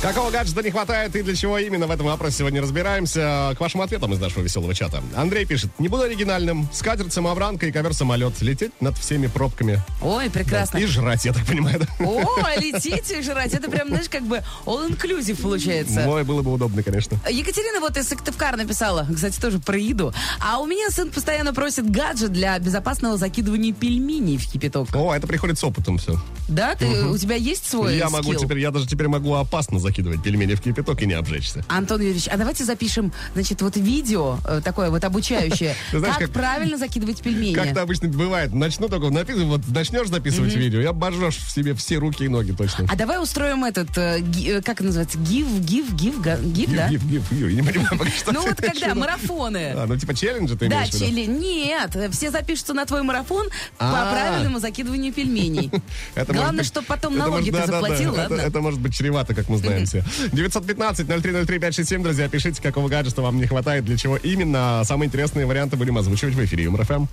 Какого 0.00 0.30
гаджета 0.30 0.62
не 0.62 0.70
хватает 0.70 1.16
и 1.16 1.22
для 1.22 1.34
чего 1.34 1.58
именно 1.58 1.88
в 1.88 1.90
этом 1.90 2.06
вопросе 2.06 2.38
сегодня 2.38 2.62
разбираемся. 2.62 3.52
К 3.58 3.60
вашим 3.60 3.80
ответам 3.80 4.12
из 4.14 4.20
нашего 4.20 4.44
веселого 4.44 4.72
чата. 4.72 5.02
Андрей 5.16 5.44
пишет, 5.44 5.70
не 5.80 5.88
буду 5.88 6.04
оригинальным. 6.04 6.68
Скатерть 6.72 7.12
самовранка 7.12 7.66
и 7.66 7.72
ковер-самолет. 7.72 8.40
Лететь 8.40 8.70
над 8.80 8.96
всеми 8.96 9.26
пробками. 9.26 9.82
Ой, 10.00 10.30
прекрасно. 10.30 10.78
И 10.78 10.86
жрать, 10.86 11.24
я 11.24 11.32
так 11.32 11.44
понимаю, 11.46 11.80
да? 11.80 12.06
О, 12.06 12.24
летите 12.60 13.22
жрать. 13.22 13.52
Это 13.54 13.68
прям, 13.68 13.88
знаешь, 13.88 14.08
как 14.08 14.22
бы 14.22 14.44
all-inclusive 14.66 15.42
получается. 15.42 16.08
Ой, 16.08 16.22
было 16.22 16.42
бы 16.42 16.52
удобно, 16.52 16.84
конечно. 16.84 17.18
Екатерина 17.28 17.80
вот 17.80 17.96
из 17.96 18.08
Сыктывкара 18.08 18.56
написала, 18.56 19.04
кстати, 19.12 19.40
тоже 19.40 19.58
про 19.58 19.76
еду. 19.76 20.14
А 20.40 20.60
у 20.60 20.66
меня 20.66 20.90
сын 20.90 21.10
постоянно 21.10 21.52
просит 21.52 21.90
гаджет 21.90 22.32
для 22.32 22.56
безопасного 22.60 23.16
закидывания 23.16 23.72
пельменей 23.74 24.36
в 24.38 24.48
кипяток. 24.48 24.94
О, 24.94 25.12
это 25.12 25.26
приходит 25.26 25.58
с 25.58 25.64
опытом 25.64 25.98
все. 25.98 26.20
Да? 26.48 26.76
Ты, 26.76 27.04
У 27.04 27.18
тебя 27.18 27.34
есть 27.34 27.68
свой 27.68 27.96
Я 27.96 28.08
могу 28.10 28.32
скилл? 28.32 28.44
теперь, 28.44 28.60
я 28.60 28.70
даже 28.70 28.86
теперь 28.86 29.08
могу 29.08 29.34
опасно 29.34 29.80
закидывать 29.88 30.22
пельмени 30.22 30.54
в 30.54 30.60
кипяток 30.60 31.00
и 31.02 31.06
не 31.06 31.14
обжечься. 31.14 31.64
Антон 31.68 32.00
Юрьевич, 32.00 32.28
а 32.28 32.36
давайте 32.36 32.64
запишем, 32.64 33.12
значит, 33.32 33.62
вот 33.62 33.76
видео 33.76 34.38
э, 34.44 34.60
такое 34.62 34.90
вот 34.90 35.02
обучающее. 35.02 35.74
Как, 35.92 36.30
правильно 36.30 36.76
закидывать 36.76 37.22
пельмени. 37.22 37.54
Как 37.54 37.66
это 37.66 37.82
обычно 37.82 38.08
бывает. 38.08 38.52
Начну 38.52 38.88
только 38.88 39.08
написывать, 39.10 39.46
вот 39.46 39.68
начнешь 39.68 40.08
записывать 40.08 40.54
видео, 40.54 40.80
и 40.80 40.84
обожжешь 40.84 41.36
в 41.36 41.50
себе 41.50 41.74
все 41.74 41.96
руки 41.96 42.24
и 42.24 42.28
ноги 42.28 42.52
точно. 42.52 42.86
А 42.88 42.96
давай 42.96 43.22
устроим 43.22 43.64
этот, 43.64 43.96
э, 43.96 44.20
э, 44.46 44.62
как 44.62 44.80
называется, 44.80 45.18
гив, 45.18 45.46
гив, 45.60 45.92
гив, 45.94 46.16
гив, 46.22 46.70
да? 46.74 46.88
Гиф, 46.88 47.04
гиф, 47.04 47.32
я 47.32 47.46
не 47.46 47.62
понимаю, 47.62 47.98
пока 47.98 48.10
что 48.10 48.32
Ну 48.32 48.42
вот 48.42 48.56
когда, 48.56 48.94
марафоны. 48.94 49.72
А, 49.74 49.86
ну 49.86 49.96
типа 49.96 50.14
челленджи 50.14 50.56
ты 50.56 50.68
Да, 50.68 50.86
чили. 50.86 51.24
Нет, 51.24 51.96
все 52.12 52.30
запишутся 52.30 52.74
на 52.74 52.84
твой 52.84 53.02
марафон 53.02 53.46
по 53.78 53.86
А. 53.86 54.12
правильному 54.12 54.58
закидыванию 54.60 55.12
пельменей. 55.12 55.70
Главное, 56.28 56.64
чтобы 56.64 56.86
потом 56.86 57.16
налоги 57.16 57.50
ты 57.50 57.66
заплатил, 57.66 58.14
ладно? 58.14 58.34
Это 58.34 58.60
может 58.60 58.80
быть 58.80 58.94
чревато, 58.94 59.34
как 59.34 59.48
мы 59.48 59.58
знаем 59.58 59.77
все. 59.86 60.04
915-0303-567, 60.32 62.02
друзья, 62.02 62.28
пишите, 62.28 62.62
какого 62.62 62.88
гаджета 62.88 63.22
вам 63.22 63.38
не 63.38 63.46
хватает, 63.46 63.84
для 63.84 63.96
чего 63.96 64.16
именно. 64.16 64.82
Самые 64.84 65.08
интересные 65.08 65.46
варианты 65.46 65.76
будем 65.76 65.98
озвучивать 65.98 66.34
в 66.34 66.44
эфире 66.44 66.64
Юмор 66.64 66.84
ФМ. 66.84 67.06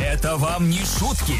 Это 0.00 0.36
вам 0.36 0.68
не 0.68 0.80
шутки. 0.80 1.36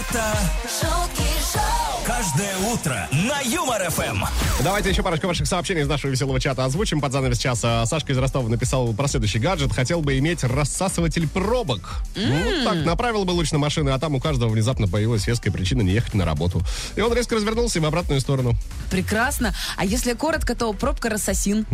Это 0.00 0.38
шутки 0.80 1.24
шоу, 1.52 2.00
каждое 2.06 2.56
утро 2.72 3.08
на 3.12 3.40
Юмор 3.42 3.90
ФМ. 3.90 4.24
Давайте 4.62 4.88
еще 4.90 5.02
парочку 5.02 5.26
ваших 5.26 5.46
сообщений 5.46 5.82
из 5.82 5.88
нашего 5.88 6.10
веселого 6.10 6.40
чата 6.40 6.64
озвучим. 6.64 7.00
Под 7.00 7.12
занавес 7.12 7.38
часа 7.38 7.84
Сашка 7.84 8.12
из 8.12 8.18
Ростова 8.18 8.48
написал 8.48 8.94
про 8.94 9.08
следующий 9.08 9.38
гаджет. 9.38 9.72
Хотел 9.72 10.00
бы 10.00 10.16
иметь 10.18 10.42
рассасыватель 10.42 11.28
пробок. 11.28 12.00
Ну, 12.16 12.44
вот 12.44 12.64
так, 12.64 12.84
направил 12.86 13.24
бы 13.24 13.32
луч 13.32 13.52
на 13.52 13.58
машины, 13.58 13.90
а 13.90 13.98
там 13.98 14.14
у 14.14 14.20
каждого 14.20 14.48
внезапно 14.48 14.88
появилась 14.88 15.26
веская 15.26 15.50
причина 15.52 15.82
не 15.82 15.92
ехать 15.92 16.14
на 16.14 16.24
работу. 16.24 16.62
И 16.96 17.00
он 17.02 17.12
резко 17.12 17.36
развернулся 17.36 17.78
и 17.78 17.82
в 17.82 17.84
обратную 17.84 18.20
сторону. 18.20 18.54
Прекрасно. 18.90 19.54
А 19.76 19.83
если 19.84 20.12
коротко, 20.14 20.54
то 20.54 20.72
пробка 20.72 21.08
рассосин. 21.10 21.64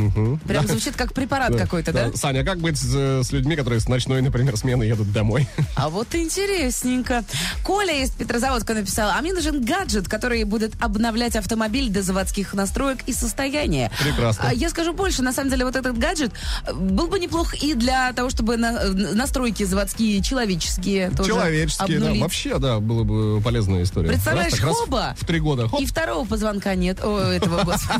Прям 0.47 0.67
звучит 0.67 0.97
как 0.97 1.13
препарат 1.13 1.57
какой-то, 1.57 1.93
да? 1.93 2.11
Саня, 2.15 2.41
а 2.41 2.45
как 2.45 2.59
быть 2.59 2.77
с, 2.79 3.23
с 3.25 3.33
людьми, 3.33 3.57
которые 3.57 3.81
с 3.81 3.89
ночной, 3.89 4.21
например, 4.23 4.57
смены 4.57 4.85
едут 4.85 5.13
домой? 5.13 5.49
А 5.77 5.89
вот 5.89 6.15
интересненько. 6.15 7.25
Коля 7.65 8.03
из 8.03 8.11
Петрозаводска 8.11 8.75
написал, 8.75 9.11
а 9.11 9.21
мне 9.23 9.33
нужен 9.33 9.65
гаджет, 9.65 10.09
который 10.09 10.45
будет 10.45 10.73
обновлять 10.81 11.37
автомобиль 11.37 11.89
до 11.91 12.03
заводских 12.03 12.53
настроек 12.55 12.99
и 13.07 13.13
состояния. 13.13 13.91
Прекрасно. 14.03 14.45
А 14.49 14.53
Я 14.55 14.69
скажу 14.69 14.93
больше, 14.93 15.23
на 15.23 15.33
самом 15.33 15.51
деле 15.51 15.65
вот 15.65 15.77
этот 15.77 15.97
гаджет 15.99 16.33
э, 16.67 16.73
был 16.75 17.07
бы 17.09 17.19
неплох 17.19 17.55
и 17.63 17.75
для 17.75 18.13
того, 18.13 18.29
чтобы 18.31 18.57
на- 18.57 18.79
э, 18.83 18.91
настройки 18.91 19.63
заводские, 19.65 20.23
человеческие 20.23 21.11
тоже 21.11 21.31
Человеческие, 21.31 21.87
да. 21.99 22.05
обнулить. 22.07 22.23
Вообще, 22.23 22.59
да, 22.59 22.79
было 22.81 23.05
бы 23.05 23.41
полезная 23.41 23.83
история. 23.85 24.09
Представляешь, 24.09 24.53
Раз 24.53 24.61
так, 24.61 24.69
раз 24.69 24.77
хоба. 24.79 25.17
В 25.19 25.25
три 25.27 25.41
года. 25.41 25.69
Хоп. 25.69 25.81
И 25.81 25.87
второго 25.87 26.27
позвонка 26.27 26.75
нет. 26.75 26.99
О, 27.03 27.19
этого, 27.31 27.63
господи. 27.65 28.00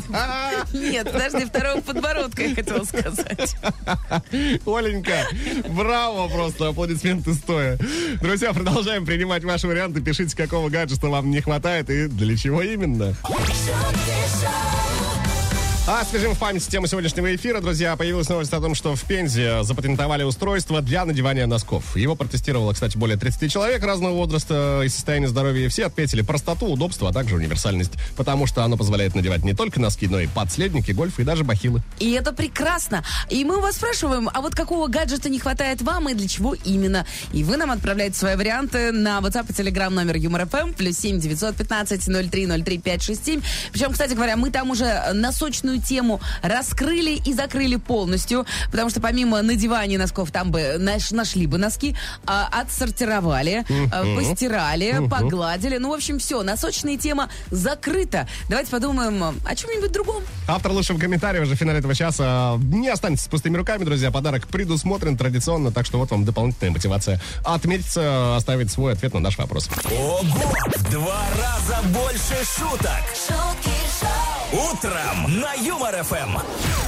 Нет, 0.73 1.11
подожди, 1.11 1.45
второго 1.45 1.81
подбородка 1.81 2.43
я 2.43 2.55
хотела 2.55 2.83
сказать. 2.83 3.55
Оленька, 4.65 5.27
браво 5.69 6.27
просто, 6.27 6.69
аплодисменты 6.69 7.33
стоя. 7.33 7.77
Друзья, 8.21 8.53
продолжаем 8.53 9.05
принимать 9.05 9.43
ваши 9.43 9.67
варианты. 9.67 10.01
Пишите, 10.01 10.35
какого 10.35 10.69
гаджета 10.69 11.07
вам 11.07 11.29
не 11.29 11.41
хватает 11.41 11.89
и 11.89 12.07
для 12.07 12.37
чего 12.37 12.61
именно. 12.61 13.15
А 15.91 15.99
освежим 15.99 16.35
в 16.35 16.39
память 16.39 16.65
тему 16.65 16.87
сегодняшнего 16.87 17.35
эфира, 17.35 17.59
друзья. 17.59 17.97
Появилась 17.97 18.29
новость 18.29 18.53
о 18.53 18.61
том, 18.61 18.75
что 18.75 18.95
в 18.95 19.03
Пензе 19.03 19.61
запатентовали 19.63 20.23
устройство 20.23 20.81
для 20.81 21.03
надевания 21.03 21.45
носков. 21.47 21.97
Его 21.97 22.15
протестировало, 22.15 22.71
кстати, 22.71 22.97
более 22.97 23.17
30 23.17 23.51
человек 23.51 23.83
разного 23.83 24.13
возраста 24.13 24.83
и 24.85 24.87
состояния 24.87 25.27
здоровья. 25.27 25.67
Все 25.67 25.87
отметили 25.87 26.21
простоту, 26.21 26.67
удобство, 26.67 27.09
а 27.09 27.11
также 27.11 27.35
универсальность. 27.35 27.91
Потому 28.15 28.47
что 28.47 28.63
оно 28.63 28.77
позволяет 28.77 29.15
надевать 29.15 29.43
не 29.43 29.53
только 29.53 29.81
носки, 29.81 30.07
но 30.07 30.21
и 30.21 30.27
подследники, 30.27 30.93
гольф 30.93 31.19
и 31.19 31.25
даже 31.25 31.43
бахилы. 31.43 31.83
И 31.99 32.11
это 32.13 32.31
прекрасно. 32.31 33.03
И 33.29 33.43
мы 33.43 33.59
вас 33.59 33.75
спрашиваем, 33.75 34.29
а 34.33 34.39
вот 34.39 34.55
какого 34.55 34.87
гаджета 34.87 35.27
не 35.27 35.39
хватает 35.39 35.81
вам 35.81 36.07
и 36.07 36.13
для 36.13 36.29
чего 36.29 36.53
именно? 36.53 37.05
И 37.33 37.43
вы 37.43 37.57
нам 37.57 37.69
отправляете 37.69 38.17
свои 38.17 38.37
варианты 38.37 38.93
на 38.93 39.19
WhatsApp 39.19 39.47
и 39.49 39.51
Telegram 39.51 39.89
номер 39.89 40.15
Юмор 40.15 40.47
ФМ 40.47 40.71
плюс 40.71 40.97
7 40.99 41.19
915 41.19 42.31
03 42.31 42.47
03 42.47 42.77
567. 42.77 43.41
Причем, 43.73 43.91
кстати 43.91 44.13
говоря, 44.13 44.37
мы 44.37 44.51
там 44.51 44.69
уже 44.69 45.11
на 45.11 45.33
сочную 45.33 45.80
тему 45.81 46.21
раскрыли 46.41 47.11
и 47.25 47.33
закрыли 47.33 47.75
полностью, 47.75 48.45
потому 48.71 48.89
что 48.89 49.01
помимо 49.01 49.41
надевания 49.41 49.97
носков 49.97 50.31
там 50.31 50.51
бы 50.51 50.75
наш- 50.77 51.11
нашли 51.11 51.47
бы 51.47 51.57
носки, 51.57 51.95
а, 52.25 52.47
отсортировали, 52.51 53.65
а, 53.91 54.15
постирали, 54.15 55.07
погладили. 55.09 55.77
Ну, 55.77 55.89
в 55.89 55.93
общем, 55.93 56.19
все, 56.19 56.43
носочная 56.43 56.97
тема 56.97 57.29
закрыта. 57.49 58.27
Давайте 58.49 58.71
подумаем 58.71 59.39
о 59.45 59.55
чем-нибудь 59.55 59.91
другом. 59.91 60.23
Автор 60.47 60.71
лучшего 60.71 60.97
комментария 60.99 61.41
уже 61.41 61.55
в 61.55 61.57
финале 61.57 61.79
этого 61.79 61.95
часа. 61.95 62.57
Не 62.61 62.89
останьтесь 62.89 63.23
с 63.25 63.27
пустыми 63.27 63.57
руками, 63.57 63.83
друзья. 63.83 64.11
Подарок 64.11 64.47
предусмотрен 64.47 65.17
традиционно, 65.17 65.71
так 65.71 65.85
что 65.85 65.97
вот 65.97 66.11
вам 66.11 66.25
дополнительная 66.25 66.71
мотивация 66.71 67.19
отметиться, 67.43 68.35
оставить 68.35 68.71
свой 68.71 68.93
ответ 68.93 69.13
на 69.13 69.19
наш 69.19 69.37
вопрос. 69.37 69.69
Ого! 69.91 70.21
В 70.75 70.91
два 70.91 71.21
раза 71.37 71.81
больше 71.89 72.35
шуток. 72.57 73.01
шутки 73.15 73.69
шоу, 73.99 74.20
Утром 74.51 75.39
на 75.39 75.53
Юмор 75.53 76.03
ФМ. 76.03 76.37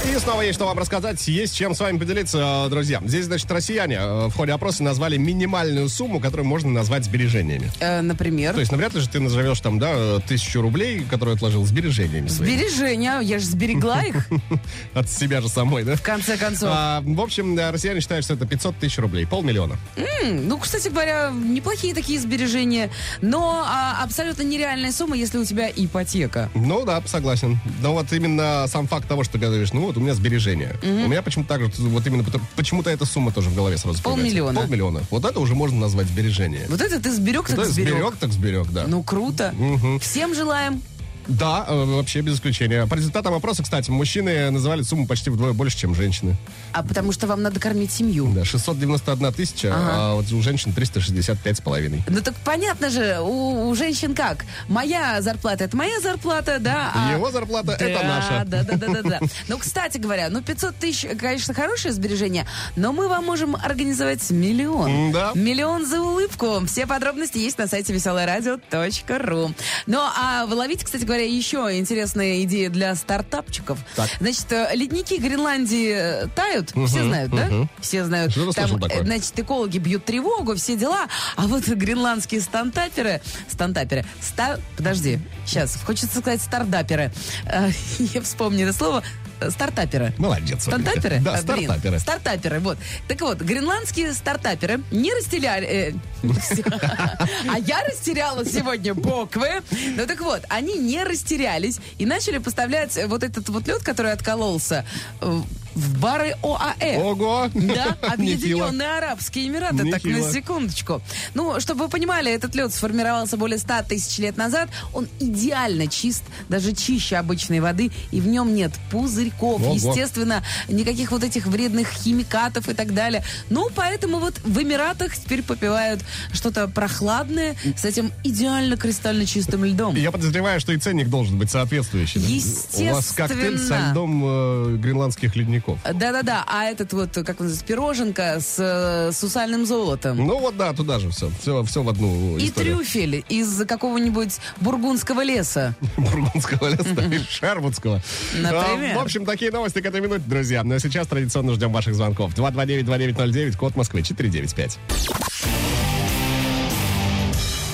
И 0.06 0.18
снова 0.18 0.42
есть 0.42 0.56
что 0.56 0.66
вам 0.66 0.78
рассказать, 0.78 1.26
есть 1.28 1.56
чем 1.56 1.74
с 1.74 1.80
вами 1.80 1.96
поделиться, 1.96 2.66
э, 2.66 2.68
друзья. 2.68 3.00
Здесь, 3.06 3.24
значит, 3.24 3.50
россияне 3.50 3.96
э, 3.96 4.26
в 4.26 4.34
ходе 4.34 4.52
опроса 4.52 4.82
назвали 4.82 5.16
минимальную 5.16 5.88
сумму, 5.88 6.20
которую 6.20 6.46
можно 6.46 6.70
назвать 6.70 7.06
сбережениями. 7.06 7.72
Э, 7.80 8.02
например, 8.02 8.52
То 8.52 8.60
есть, 8.60 8.70
навряд 8.70 8.92
ли 8.92 9.00
же 9.00 9.08
ты 9.08 9.18
назовешь 9.18 9.60
там, 9.60 9.78
да, 9.78 9.92
э, 9.94 10.18
тысячу 10.28 10.60
рублей, 10.60 11.04
которые 11.08 11.36
отложил 11.36 11.64
сбережениями 11.64 12.28
своими. 12.28 12.54
сбережения, 12.54 13.20
я 13.20 13.38
же 13.38 13.46
сберегла 13.46 14.02
их, 14.02 14.28
От 14.94 15.08
себя 15.10 15.40
же 15.40 15.48
самой, 15.48 15.84
да? 15.84 15.96
в 15.96 16.02
конце 16.02 16.36
концов. 16.36 16.68
А, 16.70 17.00
в 17.02 17.20
общем, 17.20 17.56
да, 17.56 17.72
россияне 17.72 18.02
считают, 18.02 18.26
что 18.26 18.34
это 18.34 18.44
500 18.46 18.76
тысяч 18.76 18.98
рублей, 18.98 19.26
полмиллиона. 19.26 19.76
М, 19.96 20.48
Ну, 20.48 20.58
кстати 20.58 20.88
говоря, 20.88 21.30
неплохие 21.32 21.94
такие 21.94 22.20
сбережения, 22.20 22.90
но 23.22 23.64
а, 23.66 24.02
абсолютно 24.04 24.42
нереальная 24.42 24.92
сумма, 24.92 25.16
если 25.16 25.38
у 25.38 25.44
тебя 25.46 25.70
ипотека. 25.74 26.50
Ну 26.54 26.84
да, 26.84 27.02
согласен. 27.06 27.53
Но 27.80 27.92
вот 27.92 28.12
именно 28.12 28.66
сам 28.68 28.86
факт 28.86 29.08
того, 29.08 29.24
что 29.24 29.38
говоришь, 29.38 29.72
ну 29.72 29.82
вот 29.86 29.96
у 29.96 30.00
меня 30.00 30.14
сбережения. 30.14 30.76
У 30.82 30.86
меня 31.08 31.22
почему-то 31.22 31.48
так 31.48 31.60
же, 31.62 31.70
вот 31.78 32.06
именно 32.06 32.24
почему-то 32.56 32.90
эта 32.90 33.04
сумма 33.04 33.32
тоже 33.32 33.50
в 33.50 33.54
голове 33.54 33.76
сразу. 33.78 34.02
Полмиллиона. 34.02 34.60
Полмиллиона. 34.60 35.00
Вот 35.10 35.24
это 35.24 35.40
уже 35.40 35.54
можно 35.54 35.78
назвать 35.78 36.06
сбережение. 36.06 36.66
Вот 36.68 36.80
это 36.80 37.00
ты 37.00 37.12
сберег, 37.12 37.46
так 37.48 37.56
Да, 37.56 37.64
сберег. 37.66 37.94
сберег, 37.94 38.16
так 38.16 38.32
сберег, 38.32 38.66
да. 38.70 38.84
Ну, 38.86 39.02
круто. 39.02 39.54
Всем 40.00 40.34
желаем. 40.34 40.82
Да, 41.26 41.64
э, 41.66 41.84
вообще 41.84 42.20
без 42.20 42.34
исключения. 42.34 42.86
По 42.86 42.94
результатам 42.94 43.34
опроса, 43.34 43.62
кстати, 43.62 43.90
мужчины 43.90 44.50
называли 44.50 44.82
сумму 44.82 45.06
почти 45.06 45.30
вдвое 45.30 45.52
больше, 45.52 45.78
чем 45.78 45.94
женщины. 45.94 46.36
А 46.72 46.82
потому 46.82 47.12
что 47.12 47.26
вам 47.26 47.42
надо 47.42 47.60
кормить 47.60 47.92
семью. 47.92 48.30
Да, 48.34 48.44
691 48.44 49.32
тысяча, 49.32 49.72
а 49.74 50.14
вот 50.14 50.30
у 50.32 50.42
женщин 50.42 50.72
365 50.72 51.56
с 51.56 51.60
половиной. 51.60 52.02
Ну 52.08 52.20
так 52.20 52.34
понятно 52.44 52.90
же, 52.90 53.18
у, 53.20 53.68
у 53.68 53.74
женщин 53.74 54.14
как? 54.14 54.44
Моя 54.68 55.20
зарплата 55.22 55.64
это 55.64 55.76
моя 55.76 55.98
зарплата, 56.00 56.58
да? 56.60 56.92
а- 56.94 57.12
Его 57.14 57.30
зарплата 57.30 57.72
это 57.72 58.00
Да, 58.00 58.02
наша. 58.02 58.44
Да, 58.44 58.62
да, 58.62 58.76
да, 58.76 59.02
да, 59.02 59.02
да. 59.02 59.20
Ну, 59.48 59.58
кстати 59.58 59.98
говоря, 59.98 60.28
ну 60.30 60.42
500 60.42 60.76
тысяч, 60.76 61.06
конечно, 61.18 61.54
хорошее 61.54 61.94
сбережение, 61.94 62.46
но 62.76 62.92
мы 62.92 63.08
вам 63.08 63.24
можем 63.24 63.56
организовать 63.56 64.28
миллион. 64.30 64.90
М-да. 64.90 65.32
Миллион 65.34 65.86
за 65.86 66.00
улыбку. 66.00 66.64
Все 66.66 66.86
подробности 66.86 67.38
есть 67.38 67.58
на 67.58 67.66
сайте 67.66 67.92
веселорадио.ру. 67.92 69.54
Ну, 69.86 69.98
а 69.98 70.46
вы 70.46 70.54
ловите, 70.54 70.84
кстати 70.84 71.04
говоря, 71.04 71.13
еще 71.22 71.78
интересные 71.78 72.42
идеи 72.44 72.68
для 72.68 72.94
стартапчиков. 72.94 73.78
Так. 73.96 74.08
Значит, 74.20 74.50
э, 74.52 74.70
ледники 74.74 75.14
Гренландии 75.18 75.92
э, 75.94 76.26
тают, 76.34 76.70
все 76.88 77.04
знают, 77.04 77.30
да? 77.30 77.50
Все 77.80 78.04
знают. 78.04 78.32
Что-то 78.32 78.52
Там, 78.68 78.80
такое. 78.80 79.00
э, 79.02 79.04
значит, 79.04 79.38
экологи 79.38 79.78
бьют 79.78 80.04
тревогу, 80.04 80.54
все 80.54 80.76
дела. 80.76 81.06
А 81.36 81.46
вот 81.46 81.64
гренландские 81.66 82.40
стантаперы, 82.40 83.20
стантаперы, 83.48 84.04
ста, 84.20 84.58
подожди, 84.76 85.18
сейчас, 85.46 85.76
хочется 85.84 86.18
сказать 86.18 86.42
стардаперы. 86.42 87.12
Э, 87.46 87.70
Я 87.98 88.20
вспомню 88.22 88.66
это 88.68 88.76
слово. 88.76 89.02
Стартаперы. 89.50 90.14
Молодец. 90.18 90.62
Стартаперы? 90.62 91.20
Да, 91.20 91.34
А, 91.34 91.38
стартаперы. 91.38 91.98
Стартаперы, 91.98 92.60
вот. 92.60 92.78
Так 93.08 93.20
вот, 93.20 93.40
гренландские 93.40 94.12
стартаперы 94.12 94.80
не 94.90 95.12
растеряли... 95.14 95.66
э, 95.66 95.92
а 97.48 97.58
я 97.58 97.84
растеряла 97.84 98.44
сегодня 98.44 98.94
буквы. 98.94 99.62
Ну 99.96 100.06
так 100.06 100.20
вот, 100.20 100.42
они 100.48 100.78
не 100.78 101.02
растерялись 101.04 101.78
и 101.98 102.06
начали 102.06 102.38
поставлять 102.38 102.98
вот 103.06 103.22
этот 103.22 103.48
вот 103.48 103.66
лед, 103.66 103.82
который 103.82 104.12
откололся, 104.12 104.84
э, 105.20 105.40
в 105.74 105.98
бары 106.00 106.36
ОАЭ. 106.42 106.98
Ого! 107.02 107.48
Да, 107.54 107.96
Нехило. 108.18 108.66
Объединенные 108.66 108.98
Арабские 108.98 109.48
Эмираты, 109.48 109.90
так 109.90 110.04
Нехило. 110.04 110.26
на 110.26 110.32
секундочку. 110.32 111.02
Ну, 111.34 111.60
чтобы 111.60 111.84
вы 111.84 111.88
понимали, 111.90 112.32
этот 112.32 112.54
лед 112.54 112.72
сформировался 112.72 113.36
более 113.36 113.58
100 113.58 113.74
тысяч 113.88 114.18
лет 114.18 114.36
назад. 114.36 114.68
Он 114.92 115.08
идеально 115.20 115.86
чист, 115.88 116.22
даже 116.48 116.72
чище 116.74 117.16
обычной 117.16 117.60
воды, 117.60 117.90
и 118.12 118.20
в 118.20 118.26
нем 118.26 118.54
нет 118.54 118.72
пузырьков, 118.90 119.60
Ого. 119.62 119.74
естественно, 119.74 120.42
никаких 120.68 121.10
вот 121.10 121.24
этих 121.24 121.46
вредных 121.46 121.88
химикатов 121.90 122.68
и 122.68 122.74
так 122.74 122.94
далее. 122.94 123.24
Ну, 123.50 123.68
поэтому 123.74 124.18
вот 124.18 124.34
в 124.44 124.62
Эмиратах 124.62 125.16
теперь 125.16 125.42
попивают 125.42 126.02
что-то 126.32 126.68
прохладное 126.68 127.56
с 127.76 127.84
этим 127.84 128.12
идеально 128.22 128.76
кристально 128.76 129.26
чистым 129.26 129.64
льдом. 129.64 129.94
Я 129.96 130.12
подозреваю, 130.12 130.60
что 130.60 130.72
и 130.72 130.78
ценник 130.78 131.08
должен 131.08 131.38
быть 131.38 131.50
соответствующий. 131.50 132.20
У 132.20 132.94
вас 132.94 133.10
коктейль 133.12 133.58
со 133.58 133.62
Естественно. 133.64 133.90
льдом 133.92 134.22
э, 134.24 134.76
гренландских 134.76 135.34
ледников. 135.36 135.63
Да-да-да, 135.84 136.44
а 136.46 136.64
этот 136.64 136.92
вот, 136.92 137.10
как 137.14 137.40
он 137.40 137.46
называется, 137.46 137.64
пироженка 137.66 138.40
с 138.40 138.56
э, 138.58 139.12
сусальным 139.12 139.66
золотом. 139.66 140.16
Ну 140.18 140.38
вот 140.38 140.56
да, 140.56 140.72
туда 140.72 140.98
же 140.98 141.10
все. 141.10 141.30
Все, 141.40 141.62
все 141.64 141.82
в 141.82 141.88
одну 141.88 142.36
И 142.38 142.46
историю. 142.48 142.76
трюфель 142.78 143.24
из 143.28 143.64
какого-нибудь 143.66 144.38
бургундского 144.60 145.22
леса. 145.22 145.74
Бургундского 145.96 146.68
леса 146.68 147.02
и 147.14 147.18
Шервудского. 147.30 148.00
Например. 148.34 148.96
А, 148.96 148.98
В 149.00 149.02
общем, 149.02 149.24
такие 149.24 149.50
новости 149.50 149.80
к 149.80 149.86
этой 149.86 150.00
минуте, 150.00 150.24
друзья. 150.26 150.62
Ну 150.64 150.74
а 150.74 150.78
сейчас 150.80 151.06
традиционно 151.06 151.52
ждем 151.54 151.72
ваших 151.72 151.94
звонков. 151.94 152.34
229-2909, 152.34 153.56
код 153.56 153.76
Москвы, 153.76 154.02
495. 154.02 154.78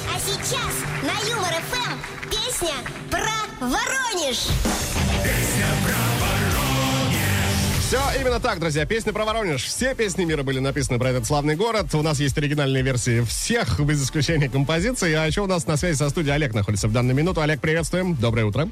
А 0.08 0.18
сейчас 0.18 0.74
на 1.02 1.28
Юмор 1.30 1.54
ФМ 1.70 2.30
песня 2.30 2.74
про 3.10 3.66
Воронеж. 3.66 4.38
Все 7.90 8.20
именно 8.20 8.38
так, 8.38 8.60
друзья. 8.60 8.86
Песня 8.86 9.12
про 9.12 9.24
Воронеж. 9.24 9.64
Все 9.64 9.96
песни 9.96 10.24
мира 10.24 10.44
были 10.44 10.60
написаны 10.60 11.00
про 11.00 11.08
этот 11.08 11.26
славный 11.26 11.56
город. 11.56 11.92
У 11.92 12.02
нас 12.02 12.20
есть 12.20 12.38
оригинальные 12.38 12.84
версии 12.84 13.20
всех, 13.22 13.80
без 13.80 14.00
исключения 14.04 14.48
композиций. 14.48 15.12
А 15.16 15.26
еще 15.26 15.40
у 15.40 15.48
нас 15.48 15.66
на 15.66 15.76
связи 15.76 15.96
со 15.96 16.08
студией 16.08 16.36
Олег 16.36 16.54
находится 16.54 16.86
в 16.86 16.92
данную 16.92 17.16
минуту. 17.16 17.40
Олег, 17.40 17.60
приветствуем. 17.60 18.14
Доброе 18.14 18.44
утро. 18.44 18.68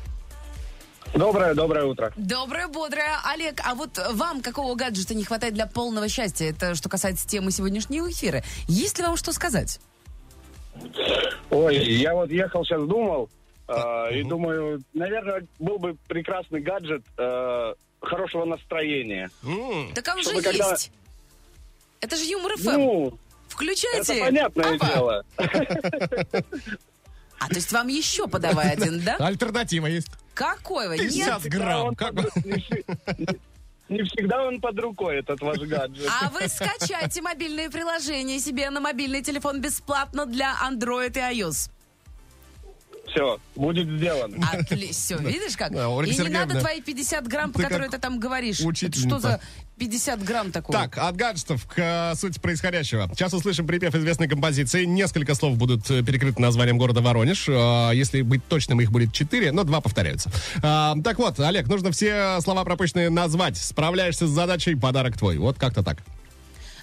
Доброе, 1.16 1.54
доброе 1.54 1.86
утро. 1.86 2.12
Доброе, 2.16 2.68
бодрое. 2.68 3.16
Олег, 3.24 3.60
а 3.66 3.74
вот 3.74 3.98
вам 4.12 4.40
какого 4.40 4.76
гаджета 4.76 5.16
не 5.16 5.24
хватает 5.24 5.52
для 5.52 5.66
полного 5.66 6.08
счастья? 6.08 6.48
Это 6.48 6.76
что 6.76 6.88
касается 6.88 7.26
темы 7.26 7.50
сегодняшнего 7.50 8.08
эфира. 8.08 8.44
Есть 8.68 8.98
ли 8.98 9.04
вам 9.04 9.16
что 9.16 9.32
сказать? 9.32 9.80
Ой, 11.50 11.76
я 11.76 12.14
вот 12.14 12.30
ехал 12.30 12.64
сейчас 12.64 12.82
думал, 12.84 13.30
э, 13.66 14.20
и 14.20 14.22
думаю, 14.22 14.80
наверное, 14.94 15.44
был 15.58 15.80
бы 15.80 15.96
прекрасный 16.06 16.60
гаджет 16.60 17.02
э, 17.18 17.74
хорошего 18.00 18.44
настроения. 18.44 19.30
Так 19.94 20.14
он 20.16 20.22
же 20.22 20.40
когда- 20.42 20.70
есть. 20.72 20.90
Это 22.00 22.16
же 22.16 22.24
юмор 22.24 22.56
ФМ. 22.56 22.70
Ну, 22.70 23.18
Включайте. 23.48 24.14
это 24.14 24.24
понятное 24.26 24.76
Опа. 24.76 24.86
дело. 24.88 25.24
А, 27.40 27.48
то 27.48 27.54
есть 27.54 27.70
вам 27.72 27.86
еще 27.88 28.26
подавай 28.26 28.70
один, 28.72 29.00
да? 29.04 29.16
Альтернатива 29.18 29.86
есть. 29.86 30.08
Какой 30.34 30.88
вы? 30.88 30.98
50 30.98 31.44
Нет. 31.44 31.52
грамм. 31.52 31.94
Как 31.94 32.12
Не 33.88 34.02
всегда 34.02 34.44
он 34.44 34.60
под 34.60 34.78
рукой, 34.80 35.20
этот 35.20 35.40
ваш 35.40 35.58
гаджет. 35.60 36.08
А 36.20 36.28
вы 36.30 36.46
скачайте 36.48 37.22
мобильные 37.22 37.70
приложения 37.70 38.38
себе 38.38 38.68
на 38.70 38.80
мобильный 38.80 39.22
телефон 39.22 39.60
бесплатно 39.60 40.26
для 40.26 40.54
Android 40.68 41.16
и 41.16 41.40
iOS. 41.40 41.70
Все, 43.10 43.38
будет 43.56 43.88
сделано. 43.88 44.36
Отлично. 44.52 44.92
Все, 44.92 45.16
видишь 45.18 45.56
как? 45.56 45.72
Да, 45.72 45.88
Ольга 45.88 46.10
И 46.10 46.12
не 46.12 46.18
Сергеевна, 46.18 46.46
надо 46.46 46.60
твои 46.60 46.80
50 46.80 47.26
грамм, 47.26 47.52
по 47.52 47.62
которые 47.62 47.88
ты 47.90 47.98
там 47.98 48.18
говоришь. 48.18 48.60
Это 48.60 48.68
учительница. 48.68 49.08
что 49.08 49.18
за 49.18 49.40
50 49.78 50.22
грамм 50.24 50.52
такое? 50.52 50.76
Так, 50.76 50.98
от 50.98 51.16
гаджетов 51.16 51.66
к 51.66 51.78
э, 51.78 52.14
сути 52.16 52.38
происходящего. 52.38 53.08
Сейчас 53.14 53.32
услышим 53.32 53.66
припев 53.66 53.94
известной 53.94 54.28
композиции. 54.28 54.84
Несколько 54.84 55.34
слов 55.34 55.56
будут 55.56 55.90
э, 55.90 56.02
перекрыты 56.02 56.40
названием 56.42 56.78
города 56.78 57.00
Воронеж. 57.00 57.48
Э, 57.48 57.90
Если 57.94 58.22
быть 58.22 58.44
точным, 58.46 58.80
их 58.80 58.90
будет 58.90 59.12
четыре, 59.12 59.52
но 59.52 59.64
два 59.64 59.80
повторяются. 59.80 60.30
Так 60.60 61.18
вот, 61.18 61.38
Олег, 61.40 61.66
нужно 61.68 61.92
все 61.92 62.40
слова 62.40 62.64
пропущенные 62.64 63.10
назвать. 63.10 63.56
Справляешься 63.56 64.26
с 64.26 64.30
задачей, 64.30 64.74
подарок 64.74 65.16
твой. 65.16 65.38
Вот 65.38 65.58
как-то 65.58 65.82
так. 65.82 65.98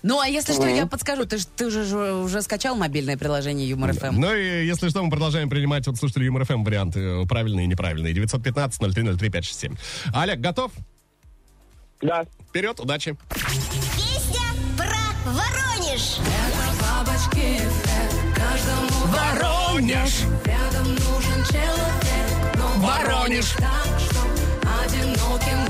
Ну, 0.08 0.20
а 0.20 0.28
если 0.28 0.54
что, 0.54 0.68
я 0.68 0.86
подскажу. 0.86 1.26
Ты, 1.26 1.40
ж- 1.40 1.48
ты 1.56 1.72
же 1.72 1.82
уже 2.14 2.44
скачал 2.44 2.76
мобильное 2.76 3.18
приложение 3.18 3.68
Юмор 3.68 3.94
ФМ. 3.94 4.20
Ну 4.20 4.36
и 4.36 4.64
если 4.68 4.88
что, 4.90 5.02
мы 5.04 5.10
продолжаем 5.10 5.50
принимать 5.50 5.88
от 5.88 5.98
слушателей 5.98 6.28
Юмор 6.28 6.46
ФМ 6.46 6.64
варианты 6.64 7.00
э, 7.00 7.26
правильные 7.26 7.66
и 7.66 7.68
неправильные. 7.68 8.14
915-0303-567. 8.14 9.76
Олег, 10.14 10.40
готов? 10.40 10.72
Да. 12.02 12.26
Вперед, 12.50 12.80
удачи. 12.80 13.18
Песня 13.32 14.44
про 14.78 15.32
Воронеж. 15.32 16.18
Бабочки, 16.80 17.62
каждому 18.36 19.06
Воронеж! 19.08 20.12
рядом 20.46 20.88
нужен 20.90 21.44
человек. 21.50 22.56
Но 22.58 22.68
Воронеж! 22.86 23.46
так, 23.58 24.00
что 24.00 24.22
одиноким 24.84 25.65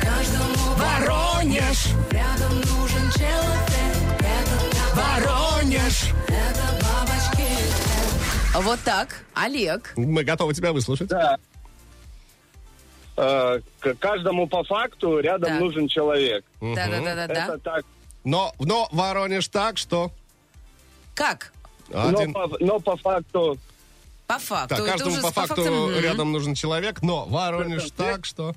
Каждому 0.00 0.74
Воронеж! 0.76 1.88
рядом 2.10 2.54
нужен 2.60 3.10
человек 3.12 4.20
Это 4.20 4.56
так, 4.70 4.94
Воронеж! 4.94 6.12
это 6.28 6.66
бабочки 6.80 8.62
Вот 8.62 8.80
так. 8.84 9.24
Олег. 9.34 9.92
Мы 9.96 10.22
готовы 10.22 10.54
тебя 10.54 10.72
выслушать. 10.72 11.08
Да. 11.08 11.36
Э, 13.16 13.60
к 13.80 13.94
каждому 13.94 14.46
по 14.46 14.62
факту 14.62 15.18
рядом 15.18 15.50
Так. 15.50 15.60
нужен 15.60 15.88
человек. 15.88 16.44
Да-да-да-да. 16.60 17.46
Это 17.46 17.58
так. 17.58 17.84
Но, 18.24 18.54
но 18.58 18.88
Воронеж 18.92 19.48
так, 19.48 19.78
что... 19.78 20.10
Как? 21.14 21.52
Но 21.88 22.08
Один... 22.08 22.32
по, 22.32 22.48
но 22.60 22.78
по 22.78 22.96
факту 22.96 23.58
По 24.26 24.38
факту. 24.38 24.76
Так, 24.76 24.84
каждому 24.84 25.22
по 25.22 25.30
факту 25.30 25.62
мгм. 25.62 26.00
рядом 26.00 26.32
нужен 26.32 26.54
человек, 26.54 27.02
но 27.02 27.24
Воронеж 27.26 27.90
так, 27.96 28.24
что... 28.24 28.54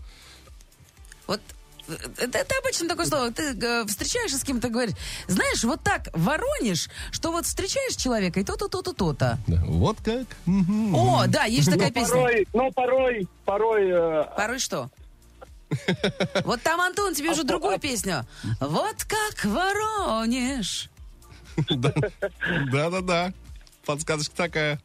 Вот 1.30 1.42
э, 1.88 1.94
это, 2.18 2.40
это 2.40 2.56
обычно 2.60 2.88
такое 2.90 3.06
слово. 3.06 3.32
Ты 3.32 3.56
э, 3.56 3.86
встречаешься 3.86 4.40
с 4.40 4.44
кем-то, 4.44 4.70
говоришь, 4.70 4.96
знаешь, 5.28 5.64
вот 5.64 5.84
так 5.84 6.10
Воронеж, 6.14 6.90
что 7.12 7.32
вот 7.32 7.46
встречаешь 7.46 7.96
человека, 7.96 8.40
и 8.40 8.44
то-то, 8.44 8.68
то-то, 8.68 8.94
то-то. 8.94 9.38
Да, 9.48 9.62
Вот 9.68 9.98
как? 10.04 10.26
О, 10.96 11.26
да, 11.28 11.44
есть 11.46 11.70
такая 11.72 11.92
песня. 11.92 12.16
порой, 12.16 12.48
но 12.54 12.72
порой, 12.72 13.28
порой 13.46 13.90
э, 13.92 14.24
Порой 14.36 14.58
что? 14.60 14.90
Вот 16.46 16.64
там, 16.64 16.82
Антон, 16.82 17.14
тебе 17.14 17.30
уже 17.30 17.44
другую 17.44 17.80
песню. 17.80 18.26
Вот 18.60 19.04
как 19.04 19.46
Воронеж. 19.46 20.90
Да-да-да. 22.72 23.34
Подсказочка 23.86 24.36
такая. 24.36 24.80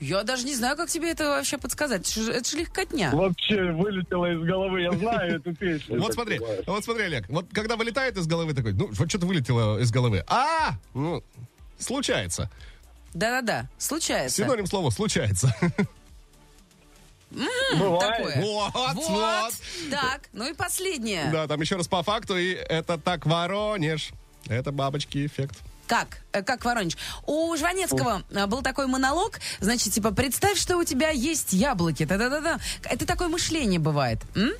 Я 0.00 0.22
даже 0.22 0.44
не 0.46 0.54
знаю, 0.54 0.76
как 0.76 0.88
тебе 0.88 1.10
это 1.10 1.28
вообще 1.28 1.58
подсказать. 1.58 2.08
Это 2.10 2.20
же- 2.22 2.32
Это 2.32 2.48
же 2.50 2.56
легкотня. 2.56 3.10
вообще 3.12 3.70
вылетело 3.72 4.32
из 4.32 4.40
головы. 4.42 4.80
Я 4.82 4.92
знаю 4.92 5.36
эту 5.36 5.54
песню. 5.54 6.00
Вот 6.00 6.14
смотри, 6.14 6.38
бывает. 6.38 6.64
вот 6.66 6.84
смотри, 6.84 7.04
Олег. 7.04 7.28
Вот 7.28 7.46
когда 7.52 7.76
вылетает 7.76 8.16
из 8.16 8.26
головы 8.26 8.54
такой, 8.54 8.72
ну, 8.72 8.88
вот 8.92 9.08
что-то 9.10 9.26
вылетело 9.26 9.78
из 9.78 9.90
головы. 9.90 10.24
А, 10.26 10.72
ну, 10.94 11.22
случается. 11.78 12.50
Да-да-да, 13.12 13.68
случается. 13.76 14.42
Синоним 14.42 14.66
слова 14.66 14.90
случается. 14.90 15.54
Бывает. 17.78 18.00
Такое. 18.00 18.36
Вот, 18.42 18.74
Вот. 18.74 18.94
вот. 18.96 19.52
Так, 19.90 20.22
ну 20.32 20.50
и 20.50 20.54
последнее. 20.54 21.30
Да, 21.30 21.46
там 21.46 21.60
еще 21.60 21.76
раз 21.76 21.86
по 21.86 22.02
факту, 22.02 22.36
и 22.36 22.52
это 22.54 22.98
так 22.98 23.26
Воронеж. 23.26 24.10
Это 24.48 24.72
бабочки 24.72 25.26
эффект. 25.26 25.58
Как? 25.90 26.20
Э, 26.30 26.44
Как 26.44 26.64
Воронеж? 26.64 26.96
У 27.26 27.56
Жванецкого 27.56 28.22
э, 28.30 28.46
был 28.46 28.62
такой 28.62 28.86
монолог, 28.86 29.40
значит, 29.58 29.92
типа, 29.92 30.12
представь, 30.12 30.56
что 30.56 30.76
у 30.76 30.84
тебя 30.84 31.10
есть 31.10 31.52
яблоки. 31.52 32.04
Да-да-да-да. 32.04 32.60
Это 32.84 33.04
такое 33.08 33.26
мышление 33.26 33.80
бывает. 33.80 34.20
М? 34.36 34.52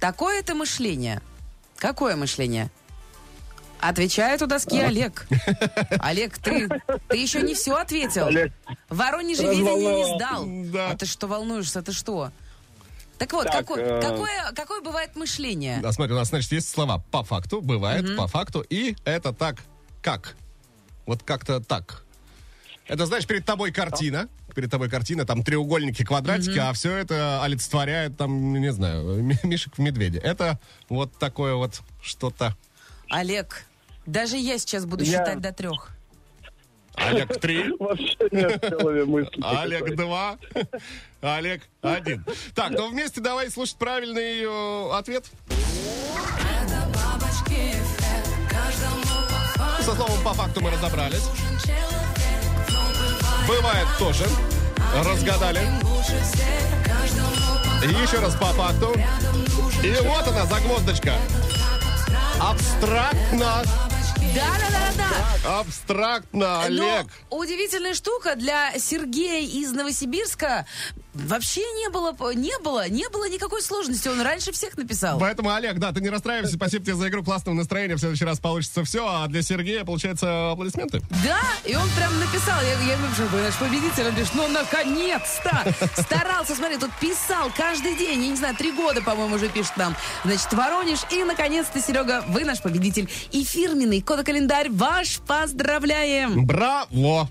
Такое 0.00 0.40
это 0.40 0.56
мышление. 0.56 1.22
Какое 1.76 2.16
мышление? 2.16 2.68
Отвечает 3.78 4.42
у 4.42 4.48
доски 4.48 4.80
Олег. 4.80 5.28
Олег, 6.00 6.36
ты, 6.38 6.68
ты 7.08 7.16
еще 7.16 7.40
не 7.40 7.54
все 7.54 7.76
ответил. 7.76 8.26
Олег, 8.26 8.52
Воронеже 8.88 9.44
видение 9.44 10.04
не 10.04 10.16
сдал. 10.16 10.44
Да. 10.72 10.90
А 10.90 10.96
ты 10.96 11.06
что 11.06 11.28
волнуешься? 11.28 11.80
Ты 11.80 11.92
что? 11.92 12.32
Так 13.20 13.34
вот, 13.34 13.44
Так, 13.44 13.54
какое, 13.58 13.84
э, 13.84 14.00
какое, 14.00 14.52
какое 14.54 14.80
бывает 14.80 15.14
мышление? 15.14 15.80
Да, 15.82 15.92
смотри, 15.92 16.14
у 16.14 16.16
нас, 16.16 16.28
значит, 16.28 16.50
есть 16.52 16.70
слова 16.70 17.04
по 17.10 17.22
факту, 17.22 17.60
бывает, 17.60 18.16
по 18.16 18.26
факту, 18.26 18.62
и 18.70 18.96
это 19.04 19.34
так, 19.34 19.56
как. 20.00 20.36
Вот 21.04 21.22
как-то 21.22 21.60
так. 21.60 22.02
Это, 22.86 23.04
знаешь, 23.04 23.26
перед 23.26 23.44
тобой 23.44 23.72
картина, 23.72 24.30
перед 24.54 24.70
тобой 24.70 24.88
картина, 24.88 25.26
там 25.26 25.42
треугольники, 25.44 26.02
квадратики, 26.02 26.56
а 26.58 26.72
все 26.72 26.96
это 26.96 27.42
олицетворяет, 27.44 28.16
там, 28.16 28.54
не 28.54 28.72
знаю, 28.72 29.22
ми- 29.22 29.38
мишек 29.42 29.74
в 29.76 29.80
медведе. 29.80 30.18
Это 30.18 30.58
вот 30.88 31.12
такое 31.18 31.54
вот 31.56 31.82
что-то. 32.02 32.56
Олег, 33.10 33.64
даже 34.06 34.38
я 34.38 34.56
сейчас 34.56 34.86
буду 34.86 35.04
Я- 35.04 35.18
считать 35.18 35.40
до 35.42 35.52
трех. 35.52 35.90
Олег 36.94 37.40
три, 37.40 37.72
Вообще 37.78 38.16
нет 38.30 39.06
мысли. 39.06 39.40
Олег 39.42 39.80
такой. 39.80 39.96
два, 39.96 40.38
Олег 41.22 41.62
один. 41.82 42.24
Так, 42.54 42.70
ну 42.70 42.90
вместе 42.90 43.20
давай 43.20 43.50
слушать 43.50 43.76
правильный 43.76 44.42
э, 44.42 44.90
ответ. 44.92 45.24
Со 49.80 49.94
словом 49.94 50.22
по 50.22 50.34
факту 50.34 50.60
мы 50.60 50.70
разобрались. 50.70 51.24
бывает 53.46 53.88
тоже. 53.98 54.24
Разгадали. 55.04 55.60
еще 58.02 58.18
раз 58.18 58.34
по 58.34 58.46
факту. 58.46 58.94
И 59.82 59.94
вот 60.02 60.28
она, 60.28 60.44
загвоздочка. 60.46 61.14
Абстрактно. 62.40 63.62
Да-да-да-да. 64.34 65.60
Абстрактно, 65.60 66.62
Олег. 66.62 67.06
Но 67.30 67.38
удивительная 67.38 67.94
штука 67.94 68.36
для 68.36 68.78
Сергея 68.78 69.40
из 69.40 69.72
Новосибирска 69.72 70.66
вообще 71.26 71.60
не 71.60 71.88
было, 71.90 72.14
не 72.34 72.58
было, 72.62 72.88
не 72.88 73.08
было 73.08 73.28
никакой 73.28 73.62
сложности. 73.62 74.08
Он 74.08 74.20
раньше 74.20 74.52
всех 74.52 74.76
написал. 74.76 75.18
Поэтому, 75.18 75.52
Олег, 75.52 75.78
да, 75.78 75.92
ты 75.92 76.00
не 76.00 76.10
расстраивайся. 76.10 76.56
Спасибо 76.56 76.84
тебе 76.84 76.94
за 76.94 77.08
игру, 77.08 77.24
классного 77.24 77.54
настроения. 77.54 77.96
В 77.96 78.00
следующий 78.00 78.24
раз 78.24 78.38
получится 78.38 78.84
все. 78.84 79.06
А 79.06 79.26
для 79.28 79.42
Сергея, 79.42 79.84
получается, 79.84 80.52
аплодисменты. 80.52 81.02
Да, 81.24 81.40
и 81.64 81.74
он 81.74 81.88
прям 81.90 82.18
написал, 82.18 82.60
я, 82.62 82.72
я 82.86 82.94
ему 82.94 83.06
пишу, 83.08 83.26
«Вы 83.32 83.42
наш 83.42 83.54
победитель, 83.54 84.06
он 84.06 84.14
пишет, 84.14 84.34
ну 84.34 84.48
наконец-то! 84.48 85.74
Старался, 86.02 86.54
смотри, 86.54 86.76
тут 86.78 86.90
писал 87.00 87.50
каждый 87.56 87.96
день, 87.96 88.22
я 88.22 88.30
не 88.30 88.36
знаю, 88.36 88.56
три 88.56 88.72
года, 88.72 89.02
по-моему, 89.02 89.36
уже 89.36 89.48
пишет 89.48 89.76
нам. 89.76 89.96
Значит, 90.24 90.52
Воронеж, 90.52 91.00
и 91.10 91.24
наконец-то, 91.24 91.80
Серега, 91.80 92.24
вы 92.28 92.44
наш 92.44 92.60
победитель. 92.60 93.08
И 93.32 93.44
фирменный 93.44 94.00
кодокалендарь 94.00 94.70
ваш 94.70 95.18
поздравляем! 95.26 96.46
Браво! 96.46 97.28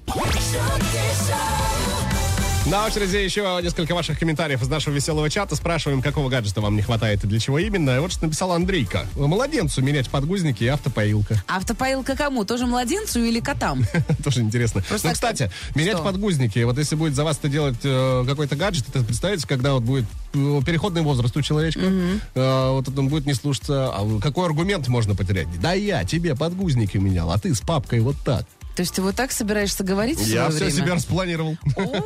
На 2.66 2.86
очереди 2.86 3.16
еще 3.16 3.60
несколько 3.64 3.96
ваших 3.96 4.20
комментариев 4.20 4.62
из 4.62 4.68
нашего 4.68 4.94
веселого 4.94 5.30
чата. 5.30 5.56
Спрашиваем, 5.56 6.02
какого 6.02 6.30
гаджета 6.30 6.62
вам 6.62 6.76
не 6.76 6.82
хватает 6.82 7.24
и 7.24 7.28
для 7.28 7.40
чего 7.40 7.58
именно. 7.58 7.96
И 7.96 8.00
вот 8.00 8.12
что 8.12 8.26
написал 8.26 8.52
Андрейка. 8.52 9.08
Младенцу 9.16 9.82
менять 9.82 10.10
подгузники 10.10 10.66
и 10.66 10.68
автопоилка. 10.68 11.42
Автопоилка 11.48 12.16
кому? 12.16 12.46
Тоже 12.46 12.68
младенцу 12.68 13.24
или 13.24 13.40
котам? 13.40 13.86
Тоже 14.24 14.42
интересно. 14.42 14.84
Ну, 14.90 15.12
кстати, 15.12 15.50
менять 15.74 16.04
подгузники. 16.04 16.60
Вот 16.60 16.78
если 16.78 16.96
будет 16.96 17.16
за 17.16 17.24
вас 17.24 17.38
это 17.38 17.50
делать 17.50 17.80
э, 17.84 18.26
какой-то 18.28 18.56
гаджет, 18.56 18.86
это 18.90 19.04
представляете, 19.04 19.48
когда 19.48 19.74
вот 19.74 19.84
будет 19.84 20.06
э, 20.34 20.62
переходный 20.66 21.02
возраст 21.02 21.36
у 21.36 21.42
человечка, 21.42 21.82
э, 21.82 22.70
вот 22.72 22.88
он 22.90 23.08
будет 23.08 23.26
не 23.26 23.34
слушаться. 23.34 23.90
А 23.90 24.20
какой 24.22 24.46
аргумент 24.46 24.88
можно 24.90 25.16
потерять? 25.16 25.48
Да 25.60 25.74
я 25.74 26.04
тебе 26.04 26.36
подгузники 26.36 26.98
менял, 26.98 27.32
а 27.32 27.40
ты 27.40 27.56
с 27.56 27.62
папкой 27.62 28.02
вот 28.02 28.18
так. 28.24 28.46
То 28.80 28.84
есть 28.84 28.96
ты 28.96 29.02
вот 29.02 29.14
так 29.14 29.34
собираешься 29.34 29.84
говорить 29.84 30.22
Я 30.22 30.48
все 30.48 30.60
время? 30.60 30.72
себя 30.72 30.96
распланировал. 30.96 31.58
О, 31.76 32.02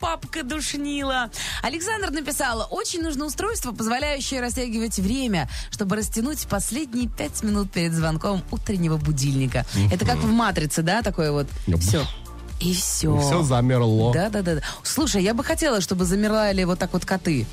папка 0.00 0.42
душнила. 0.42 1.30
Александр 1.62 2.10
написала, 2.10 2.64
очень 2.64 3.04
нужно 3.04 3.26
устройство, 3.26 3.70
позволяющее 3.70 4.40
растягивать 4.40 4.98
время, 4.98 5.48
чтобы 5.70 5.94
растянуть 5.94 6.44
последние 6.48 7.08
пять 7.08 7.44
минут 7.44 7.70
перед 7.70 7.92
звонком 7.92 8.42
утреннего 8.50 8.96
будильника. 8.96 9.64
Это 9.92 10.04
как 10.04 10.16
в 10.16 10.26
«Матрице», 10.26 10.82
да, 10.82 11.02
такое 11.02 11.30
вот? 11.30 11.46
Все. 11.78 12.04
И 12.58 12.74
все. 12.74 13.16
Все 13.20 13.44
замерло. 13.44 14.12
Да, 14.12 14.28
да, 14.28 14.42
да, 14.42 14.56
да. 14.56 14.62
Слушай, 14.82 15.22
я 15.22 15.34
бы 15.34 15.44
хотела, 15.44 15.80
чтобы 15.80 16.04
замерли 16.04 16.64
вот 16.64 16.80
так 16.80 16.92
вот 16.94 17.04
коты. 17.04 17.46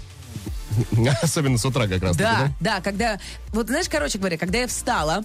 Особенно 1.22 1.58
с 1.58 1.66
утра 1.66 1.88
как 1.88 2.02
раз. 2.02 2.18
Да, 2.18 2.52
да, 2.60 2.82
когда, 2.82 3.20
вот 3.52 3.68
знаешь, 3.68 3.88
короче 3.90 4.18
говоря, 4.18 4.38
когда 4.38 4.60
я 4.60 4.68
встала, 4.68 5.24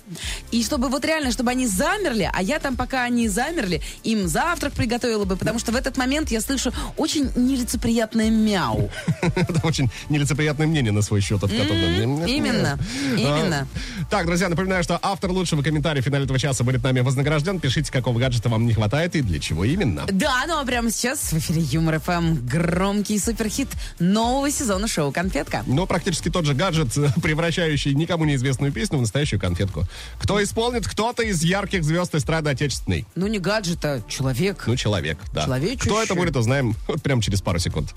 и 0.50 0.62
чтобы 0.62 0.88
вот 0.88 1.04
реально, 1.04 1.32
чтобы 1.32 1.50
они 1.50 1.66
замерли, 1.66 2.30
а 2.32 2.42
я 2.42 2.58
там, 2.58 2.76
пока 2.76 3.04
они 3.04 3.28
замерли, 3.28 3.82
им 4.04 4.28
завтрак 4.28 4.72
приготовила 4.72 5.24
бы, 5.24 5.36
потому 5.36 5.58
что 5.58 5.72
в 5.72 5.76
этот 5.76 5.96
момент 5.96 6.30
я 6.30 6.40
слышу 6.40 6.72
очень 6.96 7.30
нелицеприятное 7.36 8.30
мяу. 8.30 8.90
Очень 9.62 9.90
нелицеприятное 10.08 10.66
мнение 10.66 10.92
на 10.92 11.02
свой 11.02 11.20
счет 11.20 11.42
от 11.42 11.50
именно, 11.52 12.78
именно. 13.16 13.68
А, 14.02 14.04
Так, 14.10 14.26
друзья, 14.26 14.48
напоминаю, 14.48 14.82
что 14.82 14.98
автор 15.02 15.30
лучшего 15.30 15.62
комментария 15.62 16.02
в 16.02 16.04
финале 16.04 16.24
этого 16.24 16.38
часа 16.38 16.64
будет 16.64 16.82
нами 16.82 17.00
вознагражден. 17.00 17.60
Пишите, 17.60 17.92
какого 17.92 18.18
гаджета 18.18 18.48
вам 18.48 18.66
не 18.66 18.72
хватает 18.72 19.16
и 19.16 19.22
для 19.22 19.38
чего 19.38 19.64
именно. 19.64 20.06
Да, 20.10 20.44
ну 20.46 20.58
а 20.58 20.64
прямо 20.64 20.90
сейчас 20.90 21.32
в 21.32 21.38
эфире 21.38 21.62
Юмор 21.62 22.00
ФМ 22.00 22.46
громкий 22.46 23.18
суперхит 23.18 23.68
нового 23.98 24.50
сезона 24.50 24.88
шоу 24.88 25.12
«Конфетка». 25.44 25.64
Но 25.66 25.86
практически 25.86 26.28
тот 26.28 26.44
же 26.44 26.54
гаджет, 26.54 26.88
превращающий 27.22 27.94
никому 27.94 28.24
неизвестную 28.24 28.72
песню 28.72 28.98
в 28.98 29.00
настоящую 29.02 29.40
конфетку. 29.40 29.84
Кто 30.18 30.42
исполнит? 30.42 30.86
Кто-то 30.86 31.22
из 31.22 31.42
ярких 31.42 31.84
звезд 31.84 32.14
эстрады 32.14 32.50
отечественной. 32.50 33.06
Ну 33.14 33.26
не 33.26 33.38
гаджет, 33.38 33.84
а 33.84 34.02
человек. 34.08 34.64
Ну, 34.66 34.76
человек, 34.76 35.18
да. 35.32 35.44
Человечище. 35.44 35.88
Кто 35.88 36.02
это 36.02 36.14
будет, 36.14 36.36
узнаем 36.36 36.74
вот 36.86 37.02
прямо 37.02 37.22
через 37.22 37.40
пару 37.40 37.58
секунд. 37.58 37.94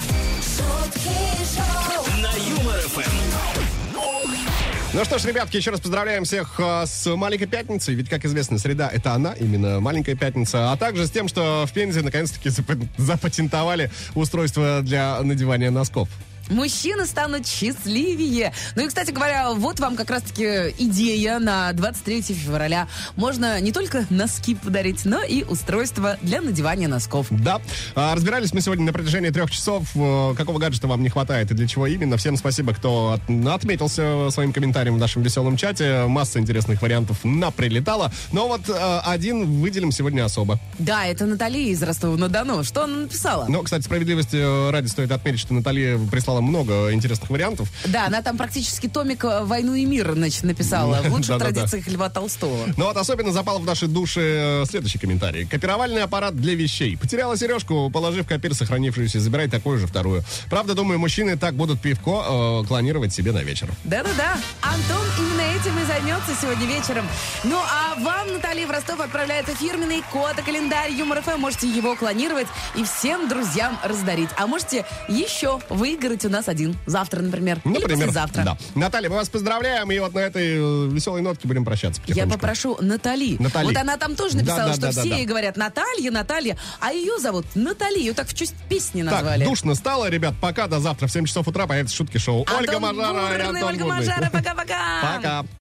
Ну 4.93 5.03
что 5.05 5.17
ж, 5.17 5.25
ребятки, 5.25 5.57
еще 5.57 5.71
раз 5.71 5.79
поздравляем 5.79 6.23
всех 6.23 6.59
э, 6.59 6.85
с 6.85 7.07
маленькой 7.15 7.47
пятницей. 7.47 7.95
Ведь, 7.95 8.09
как 8.09 8.25
известно, 8.25 8.59
среда 8.59 8.87
это 8.87 9.13
она, 9.13 9.33
именно 9.33 9.79
маленькая 9.79 10.15
пятница. 10.15 10.71
А 10.71 10.77
также 10.77 11.07
с 11.07 11.09
тем, 11.09 11.27
что 11.27 11.65
в 11.67 11.73
Пензе 11.73 12.03
наконец-таки 12.03 12.49
запа- 12.49 12.87
запатентовали 12.97 13.89
устройство 14.13 14.81
для 14.83 15.19
надевания 15.23 15.71
носков. 15.71 16.09
Мужчины 16.53 17.05
станут 17.05 17.47
счастливее. 17.47 18.53
Ну 18.75 18.83
и, 18.85 18.87
кстати 18.87 19.11
говоря, 19.11 19.51
вот 19.53 19.79
вам 19.79 19.95
как 19.95 20.09
раз-таки 20.09 20.73
идея 20.79 21.39
на 21.39 21.71
23 21.73 22.21
февраля. 22.21 22.87
Можно 23.15 23.59
не 23.59 23.71
только 23.71 24.05
носки 24.09 24.55
подарить, 24.55 25.05
но 25.05 25.23
и 25.23 25.43
устройство 25.43 26.17
для 26.21 26.41
надевания 26.41 26.87
носков. 26.87 27.27
Да. 27.29 27.59
А, 27.95 28.15
разбирались 28.15 28.53
мы 28.53 28.61
сегодня 28.61 28.85
на 28.85 28.93
протяжении 28.93 29.29
трех 29.29 29.49
часов. 29.51 29.83
э, 29.95 30.33
Какого 30.37 30.59
гаджета 30.59 30.87
вам 30.87 31.01
не 31.03 31.09
хватает 31.09 31.51
и 31.51 31.53
для 31.53 31.67
чего 31.67 31.87
именно. 31.87 32.17
Всем 32.17 32.37
спасибо, 32.37 32.73
кто 32.73 33.13
от- 33.13 33.47
отметился 33.47 34.29
своим 34.29 34.53
комментарием 34.53 34.95
в 34.95 34.99
нашем 34.99 35.23
веселом 35.23 35.57
чате. 35.57 36.05
Масса 36.07 36.39
интересных 36.39 36.81
вариантов 36.81 37.17
наприлетала. 37.23 38.11
Но 38.31 38.47
вот 38.47 38.69
э, 38.69 38.99
один 39.05 39.59
выделим 39.61 39.91
сегодня 39.91 40.23
особо. 40.25 40.59
Да, 40.79 41.05
это 41.05 41.25
Наталья 41.25 41.71
из 41.71 41.81
Ростова-на-Дону. 41.81 42.63
Что 42.63 42.83
она 42.83 42.97
написала? 42.97 43.45
Но, 43.49 43.61
кстати, 43.63 43.83
справедливости 43.83 44.35
э, 44.35 44.69
ради 44.71 44.87
стоит 44.87 45.11
отметить, 45.11 45.39
что 45.39 45.53
Наталья 45.53 45.97
прислала 45.97 46.41
много 46.43 46.93
интересных 46.93 47.29
вариантов. 47.29 47.69
Да, 47.85 48.07
она 48.07 48.21
там 48.21 48.37
практически 48.37 48.87
томик 48.87 49.23
э, 49.25 49.43
«Войну 49.43 49.73
и 49.73 49.85
мир» 49.85 50.13
значит, 50.13 50.43
написала. 50.43 51.01
В 51.03 51.11
лучших 51.11 51.37
традициях 51.39 51.87
Льва 51.87 52.09
Толстого. 52.09 52.65
Но 52.77 52.85
вот 52.85 52.97
особенно 52.97 53.31
запал 53.31 53.59
в 53.59 53.65
наши 53.65 53.87
души 53.87 54.21
э, 54.21 54.65
следующий 54.65 54.97
комментарий. 54.97 55.45
Копировальный 55.45 56.03
аппарат 56.03 56.35
для 56.35 56.55
вещей. 56.55 56.97
Потеряла 56.97 57.37
сережку, 57.37 57.89
положив 57.89 58.27
копир 58.27 58.53
сохранившуюся, 58.53 59.19
забирай 59.19 59.49
такую 59.49 59.79
же 59.79 59.87
вторую. 59.87 60.23
Правда, 60.49 60.73
думаю, 60.73 60.99
мужчины 60.99 61.37
так 61.37 61.55
будут 61.55 61.81
пивко 61.81 62.61
э, 62.63 62.67
клонировать 62.67 63.13
себе 63.13 63.31
на 63.31 63.43
вечер. 63.43 63.69
Да-да-да. 63.83 64.37
Антон 64.61 65.05
именно 65.19 65.41
этим 65.55 65.77
и 65.79 65.85
займется 65.85 66.31
сегодня 66.39 66.65
вечером. 66.67 67.05
Ну, 67.43 67.57
а 67.57 67.95
вам, 67.99 68.33
Наталья, 68.33 68.67
в 68.67 68.71
Ростов 68.71 68.99
отправляется 68.99 69.55
фирменный 69.55 70.03
код-календарь 70.11 70.91
Юмор 70.91 71.21
ФМ. 71.21 71.39
Можете 71.39 71.69
его 71.69 71.95
клонировать 71.95 72.47
и 72.75 72.83
всем 72.83 73.27
друзьям 73.27 73.77
раздарить. 73.83 74.29
А 74.37 74.47
можете 74.47 74.85
еще 75.07 75.59
выиграть 75.69 76.22
у 76.25 76.29
нас 76.29 76.47
один. 76.47 76.75
Завтра, 76.85 77.21
например. 77.21 77.59
Или 77.65 77.73
Например, 77.73 78.07
послезавтра. 78.07 78.43
да. 78.43 78.57
Наталья, 78.75 79.09
мы 79.09 79.15
вас 79.17 79.29
поздравляем, 79.29 79.91
и 79.91 79.99
вот 79.99 80.13
на 80.13 80.19
этой 80.19 80.55
э, 80.57 80.87
веселой 80.89 81.21
нотке 81.21 81.47
будем 81.47 81.65
прощаться 81.65 82.01
Я 82.07 82.27
попрошу 82.27 82.77
Натали. 82.81 83.37
Натали. 83.39 83.65
Вот 83.67 83.77
она 83.77 83.97
там 83.97 84.15
тоже 84.15 84.37
написала, 84.37 84.59
Да, 84.59 84.67
да, 84.67 84.73
что 84.73 84.81
да, 84.95 85.01
все 85.01 85.15
ей 85.17 85.25
говорят 85.25 85.57
Наталья, 85.57 86.11
Наталья, 86.11 86.57
а 86.79 86.91
ее 86.91 87.17
зовут 87.19 87.45
Натали. 87.55 87.99
Ее 87.99 88.13
так 88.13 88.27
в 88.27 88.33
честь 88.33 88.55
песни 88.69 89.01
назвали. 89.01 89.39
Так, 89.41 89.49
душно 89.49 89.75
стало, 89.75 90.09
ребят. 90.09 90.33
Пока 90.41 90.67
до 90.67 90.79
завтра 90.79 91.07
в 91.07 91.11
7 91.11 91.25
часов 91.25 91.47
утра 91.47 91.67
появится 91.67 91.95
шутки 91.95 92.17
шоу. 92.17 92.45
Ольга 92.57 92.75
Антон 92.77 92.95
Мажара 92.97 93.13
Бурный, 93.45 93.45
Антон 93.61 93.63
Ольга 93.69 93.83
Бурный. 93.85 93.99
Мажара. 94.07 94.29
Пока-пока. 94.33 95.15
Пока. 95.15 95.45